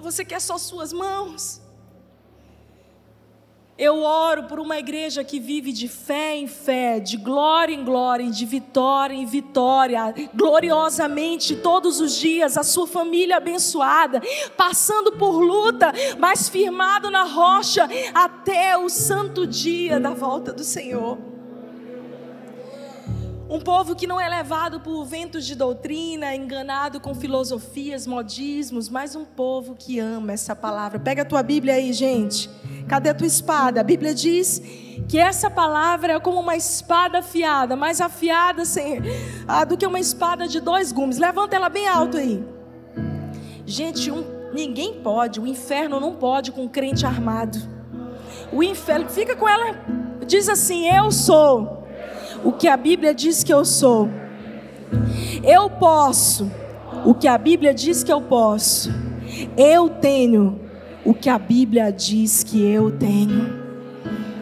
[0.09, 1.61] Você quer só suas mãos?
[3.77, 8.29] Eu oro por uma igreja que vive de fé em fé, de glória em glória,
[8.29, 14.19] de vitória em vitória, gloriosamente todos os dias, a sua família abençoada,
[14.57, 21.28] passando por luta, mas firmado na rocha até o santo dia da volta do Senhor.
[23.49, 29.15] Um povo que não é levado por ventos de doutrina, enganado com filosofias, modismos, mas
[29.15, 30.99] um povo que ama essa palavra.
[30.99, 32.47] Pega a tua Bíblia aí, gente.
[32.87, 33.81] Cadê a tua espada?
[33.81, 34.61] A Bíblia diz
[35.07, 39.01] que essa palavra é como uma espada afiada, mais afiada sem,
[39.47, 41.17] ah, do que uma espada de dois gumes.
[41.17, 42.43] Levanta ela bem alto aí.
[43.65, 44.23] Gente, um,
[44.53, 47.57] ninguém pode, o inferno não pode com um crente armado.
[48.53, 49.75] O inferno, fica com ela,
[50.27, 51.78] diz assim: Eu sou
[52.43, 54.09] o que a Bíblia diz que eu sou.
[55.43, 56.49] Eu posso
[57.05, 58.91] o que a Bíblia diz que eu posso.
[59.57, 60.59] Eu tenho
[61.05, 63.59] o que a Bíblia diz que eu tenho.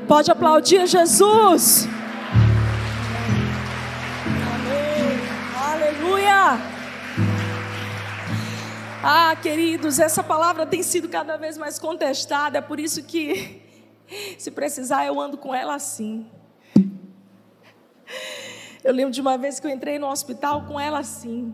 [0.08, 1.88] Pode aplaudir Jesus.
[4.56, 5.20] Amém.
[5.72, 6.58] Aleluia.
[9.04, 13.62] Ah, queridos, essa palavra tem sido cada vez mais contestada, é por isso que,
[14.38, 16.26] se precisar, eu ando com ela assim.
[18.84, 21.54] Eu lembro de uma vez que eu entrei no hospital com ela assim.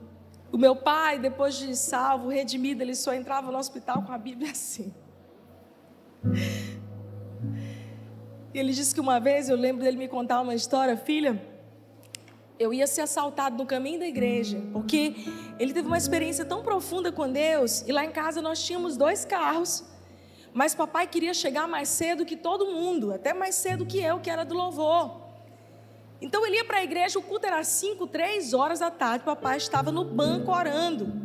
[0.52, 4.52] O meu pai, depois de salvo, redimido, ele só entrava no hospital com a Bíblia
[4.52, 4.94] assim.
[8.54, 11.42] E ele disse que uma vez, eu lembro dele me contar uma história, filha,
[12.60, 15.16] eu ia ser assaltado no caminho da igreja, porque
[15.58, 19.26] ele teve uma experiência tão profunda com Deus, e lá em casa nós tínhamos dois
[19.26, 19.84] carros,
[20.54, 24.30] mas papai queria chegar mais cedo que todo mundo, até mais cedo que eu, que
[24.30, 25.23] era do louvor.
[26.24, 29.58] Então ele ia para a igreja, o culto era 5, 3 horas da tarde, papai
[29.58, 31.22] estava no banco orando.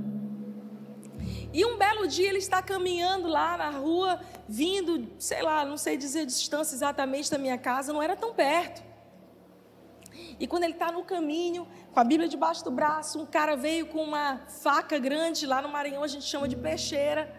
[1.53, 5.97] E um belo dia ele está caminhando lá na rua, vindo, sei lá, não sei
[5.97, 8.83] dizer a distância exatamente da minha casa, não era tão perto.
[10.41, 13.87] E quando ele está no caminho, com a Bíblia debaixo do braço, um cara veio
[13.87, 17.33] com uma faca grande, lá no Maranhão a gente chama de peixeira.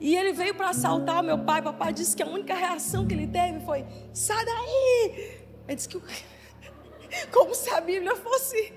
[0.00, 1.60] E ele veio para assaltar meu pai.
[1.60, 5.44] Papai disse que a única reação que ele teve foi: sai daí!
[5.68, 6.00] Ele disse que.
[7.30, 8.72] Como se a Bíblia fosse.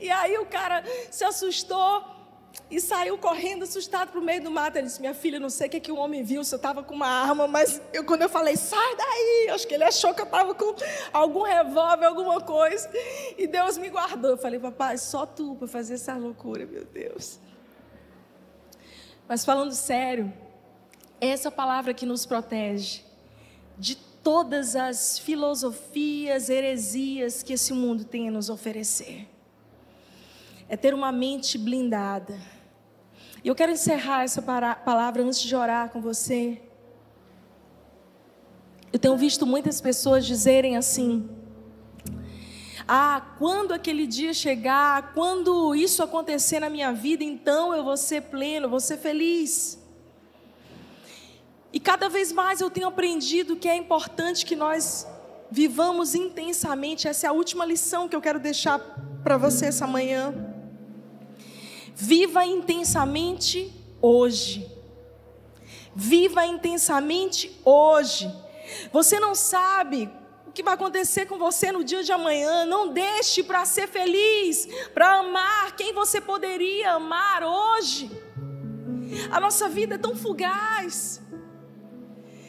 [0.00, 2.16] E aí o cara se assustou
[2.70, 4.76] e saiu correndo assustado para o meio do mato.
[4.76, 6.82] Ele disse: Minha filha, não sei o que, que o homem viu, se eu estava
[6.82, 10.20] com uma arma, mas eu, quando eu falei, sai daí, acho que ele achou que
[10.20, 10.74] eu estava com
[11.12, 12.90] algum revólver, alguma coisa.
[13.38, 14.32] E Deus me guardou.
[14.32, 17.38] Eu falei, papai, só tu para fazer essa loucura, meu Deus.
[19.28, 20.32] Mas falando sério,
[21.20, 23.02] essa palavra que nos protege
[23.78, 29.28] de todas as filosofias, heresias que esse mundo tem a nos oferecer.
[30.68, 32.38] É ter uma mente blindada.
[33.44, 36.60] E eu quero encerrar essa palavra antes de orar com você.
[38.92, 41.28] Eu tenho visto muitas pessoas dizerem assim:
[42.88, 48.22] ah, quando aquele dia chegar, quando isso acontecer na minha vida, então eu vou ser
[48.22, 49.78] pleno, vou ser feliz.
[51.72, 55.06] E cada vez mais eu tenho aprendido que é importante que nós
[55.50, 57.08] vivamos intensamente.
[57.08, 58.78] Essa é a última lição que eu quero deixar
[59.22, 60.32] para você essa manhã.
[61.94, 64.70] Viva intensamente hoje.
[65.94, 68.32] Viva intensamente hoje.
[68.92, 70.08] Você não sabe
[70.56, 72.64] que vai acontecer com você no dia de amanhã.
[72.64, 78.10] Não deixe para ser feliz, para amar quem você poderia amar hoje.
[79.30, 81.20] A nossa vida é tão fugaz.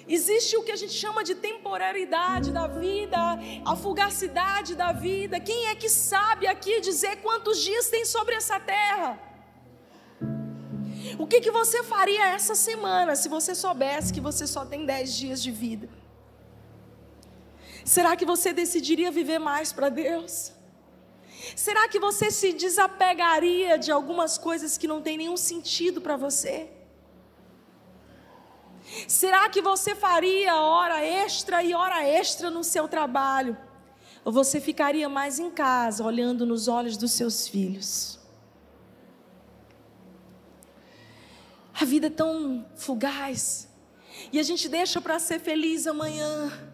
[0.07, 3.19] Existe o que a gente chama de temporalidade da vida,
[3.65, 5.37] a fugacidade da vida.
[5.41, 9.19] Quem é que sabe aqui dizer quantos dias tem sobre essa terra?
[11.19, 15.13] O que, que você faria essa semana se você soubesse que você só tem dez
[15.13, 15.96] dias de vida?
[17.87, 20.51] Será que você decidiria viver mais para Deus?
[21.55, 26.69] Será que você se desapegaria de algumas coisas que não têm nenhum sentido para você?
[29.07, 33.57] Será que você faria hora extra e hora extra no seu trabalho?
[34.25, 38.19] Ou você ficaria mais em casa, olhando nos olhos dos seus filhos?
[41.73, 43.69] A vida é tão fugaz.
[44.33, 46.66] E a gente deixa para ser feliz amanhã.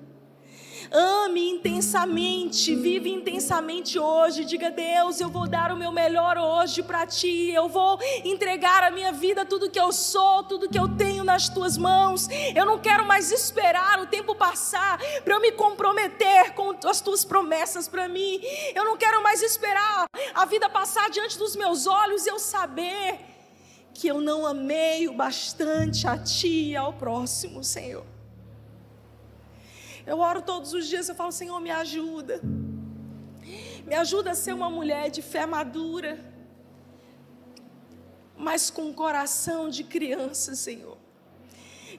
[0.95, 4.45] Ame intensamente, vive intensamente hoje.
[4.45, 7.49] Diga, Deus, eu vou dar o meu melhor hoje para ti.
[7.49, 11.49] Eu vou entregar a minha vida, tudo que eu sou, tudo que eu tenho nas
[11.49, 12.27] tuas mãos.
[12.53, 17.25] Eu não quero mais esperar o tempo passar para eu me comprometer com as tuas
[17.25, 18.39] promessas para mim.
[18.75, 23.19] Eu não quero mais esperar a vida passar diante dos meus olhos e eu saber
[23.95, 28.12] que eu não amei o bastante a ti e ao próximo, Senhor.
[30.05, 32.41] Eu oro todos os dias, eu falo, Senhor, me ajuda.
[33.85, 36.19] Me ajuda a ser uma mulher de fé madura,
[38.37, 40.97] mas com coração de criança, Senhor.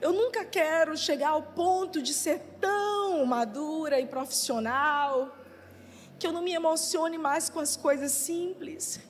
[0.01, 5.37] Eu nunca quero chegar ao ponto de ser tão madura e profissional,
[6.19, 9.01] que eu não me emocione mais com as coisas simples,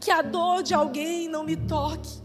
[0.00, 2.22] que a dor de alguém não me toque,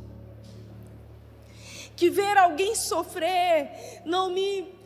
[1.96, 4.79] que ver alguém sofrer não me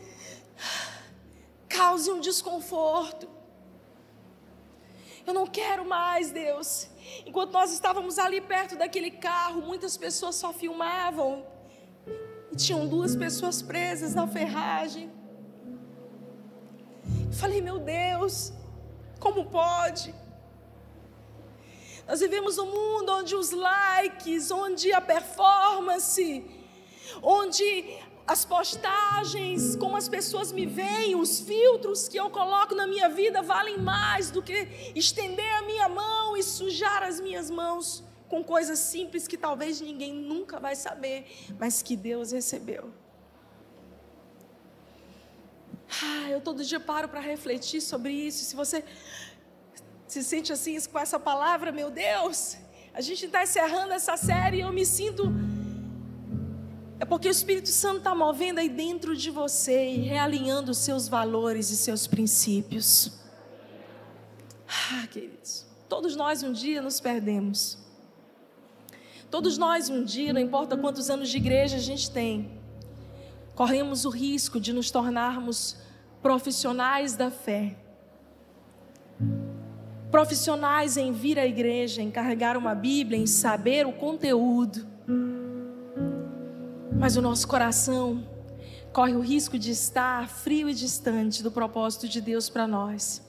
[1.70, 3.28] cause um desconforto.
[5.26, 6.88] Eu não quero mais, Deus.
[7.26, 11.46] Enquanto nós estávamos ali perto daquele carro, muitas pessoas só filmavam.
[12.52, 15.12] E tinham duas pessoas presas na ferragem.
[17.32, 18.54] falei, meu Deus,
[19.20, 20.14] como pode?
[22.08, 26.46] Nós vivemos um mundo onde os likes, onde a performance,
[27.22, 33.10] onde as postagens, como as pessoas me veem, os filtros que eu coloco na minha
[33.10, 38.44] vida valem mais do que estender a minha mão e sujar as minhas mãos com
[38.44, 41.26] coisas simples que talvez ninguém nunca vai saber,
[41.60, 42.92] mas que Deus recebeu.
[46.02, 48.46] Ah, eu todo dia paro para refletir sobre isso.
[48.46, 48.84] Se você
[50.08, 52.58] se sente assim com essa palavra, meu Deus,
[52.94, 55.26] a gente está encerrando essa série e eu me sinto
[57.04, 61.06] é porque o Espírito Santo está movendo aí dentro de você e realinhando os seus
[61.06, 63.12] valores e seus princípios.
[64.66, 67.78] Ah, queridos, todos nós um dia nos perdemos.
[69.30, 72.50] Todos nós um dia, não importa quantos anos de igreja a gente tem,
[73.54, 75.76] corremos o risco de nos tornarmos
[76.22, 77.76] profissionais da fé.
[80.10, 84.88] Profissionais em vir à igreja, em carregar uma Bíblia, em saber o conteúdo
[87.04, 88.26] mas o nosso coração
[88.94, 93.22] corre o risco de estar frio e distante do propósito de Deus para nós.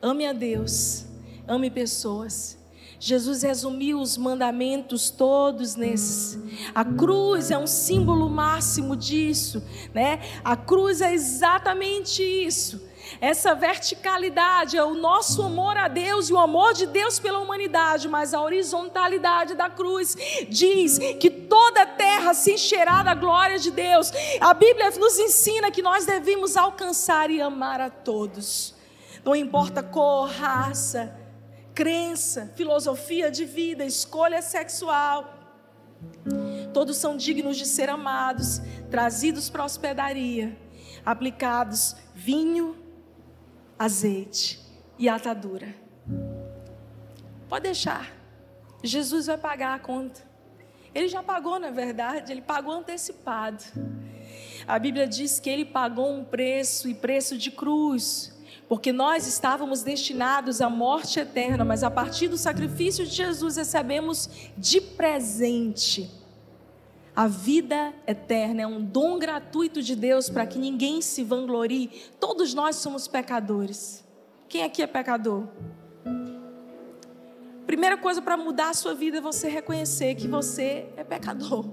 [0.00, 1.04] Ame a Deus,
[1.48, 2.56] ame pessoas.
[3.00, 6.38] Jesus resumiu os mandamentos todos nesses.
[6.72, 10.20] A cruz é um símbolo máximo disso, né?
[10.44, 16.38] A cruz é exatamente isso essa verticalidade é o nosso amor a Deus e o
[16.38, 20.16] amor de Deus pela humanidade, mas a horizontalidade da cruz
[20.48, 24.10] diz que toda a terra se encherá da glória de Deus.
[24.40, 28.74] A Bíblia nos ensina que nós devemos alcançar e amar a todos,
[29.22, 31.14] não importa cor, raça,
[31.74, 35.30] crença, filosofia de vida, escolha sexual.
[36.72, 40.56] Todos são dignos de ser amados, trazidos para a hospedaria,
[41.04, 42.82] aplicados vinho
[43.78, 44.58] azeite
[44.98, 45.74] e atadura.
[47.46, 48.10] Pode deixar.
[48.82, 50.31] Jesus vai pagar a conta.
[50.94, 53.62] Ele já pagou, na verdade, ele pagou antecipado.
[54.66, 58.38] A Bíblia diz que ele pagou um preço e preço de cruz,
[58.68, 64.28] porque nós estávamos destinados à morte eterna, mas a partir do sacrifício de Jesus recebemos
[64.56, 66.22] de presente
[67.14, 71.90] a vida eterna é um dom gratuito de Deus para que ninguém se vanglorie.
[72.18, 74.02] Todos nós somos pecadores.
[74.48, 75.46] Quem aqui é pecador?
[77.72, 81.70] Primeira coisa para mudar a sua vida é você reconhecer que você é pecador.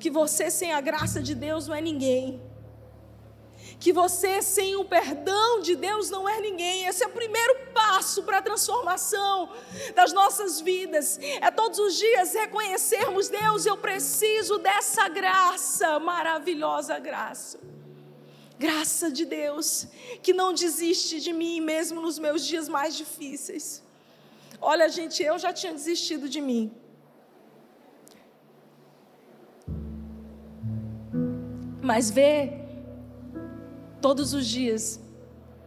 [0.00, 2.42] Que você sem a graça de Deus não é ninguém
[3.78, 6.86] que você sem o perdão de Deus não é ninguém.
[6.86, 9.52] Esse é o primeiro passo para a transformação
[9.94, 11.18] das nossas vidas.
[11.40, 17.60] É todos os dias reconhecermos Deus, eu preciso dessa graça, maravilhosa graça.
[18.58, 19.86] Graça de Deus,
[20.22, 23.85] que não desiste de mim mesmo nos meus dias mais difíceis.
[24.68, 26.72] Olha, gente, eu já tinha desistido de mim.
[31.80, 32.38] Mas ver
[34.00, 35.00] todos os dias,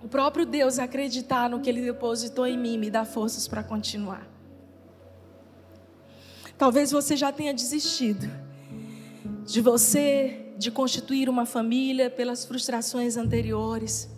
[0.03, 4.27] o próprio Deus acreditar no que Ele depositou em mim me dá forças para continuar.
[6.57, 8.29] Talvez você já tenha desistido
[9.45, 14.09] de você, de constituir uma família pelas frustrações anteriores.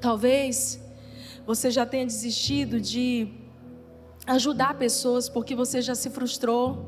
[0.00, 0.80] Talvez
[1.44, 3.38] você já tenha desistido de
[4.34, 6.86] ajudar pessoas porque você já se frustrou.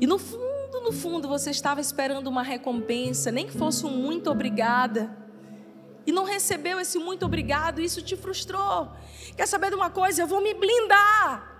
[0.00, 4.30] E no fundo, no fundo, você estava esperando uma recompensa, nem que fosse um muito
[4.30, 5.24] obrigada
[6.06, 8.92] e não recebeu esse muito obrigado, isso te frustrou.
[9.36, 10.22] Quer saber de uma coisa?
[10.22, 11.54] Eu vou me blindar.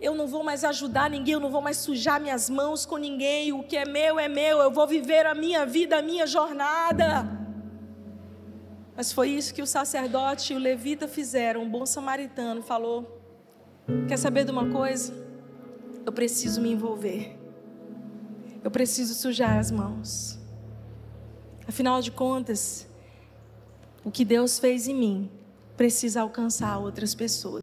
[0.00, 3.52] Eu não vou mais ajudar ninguém, eu não vou mais sujar minhas mãos com ninguém.
[3.52, 7.28] O que é meu é meu, eu vou viver a minha vida, a minha jornada.
[8.96, 11.62] Mas foi isso que o sacerdote e o levita fizeram.
[11.62, 13.17] Um bom samaritano falou:
[14.06, 15.14] Quer saber de uma coisa?
[16.04, 17.38] Eu preciso me envolver.
[18.62, 20.38] Eu preciso sujar as mãos.
[21.66, 22.86] Afinal de contas,
[24.04, 25.30] o que Deus fez em mim
[25.74, 27.56] precisa alcançar outras pessoas.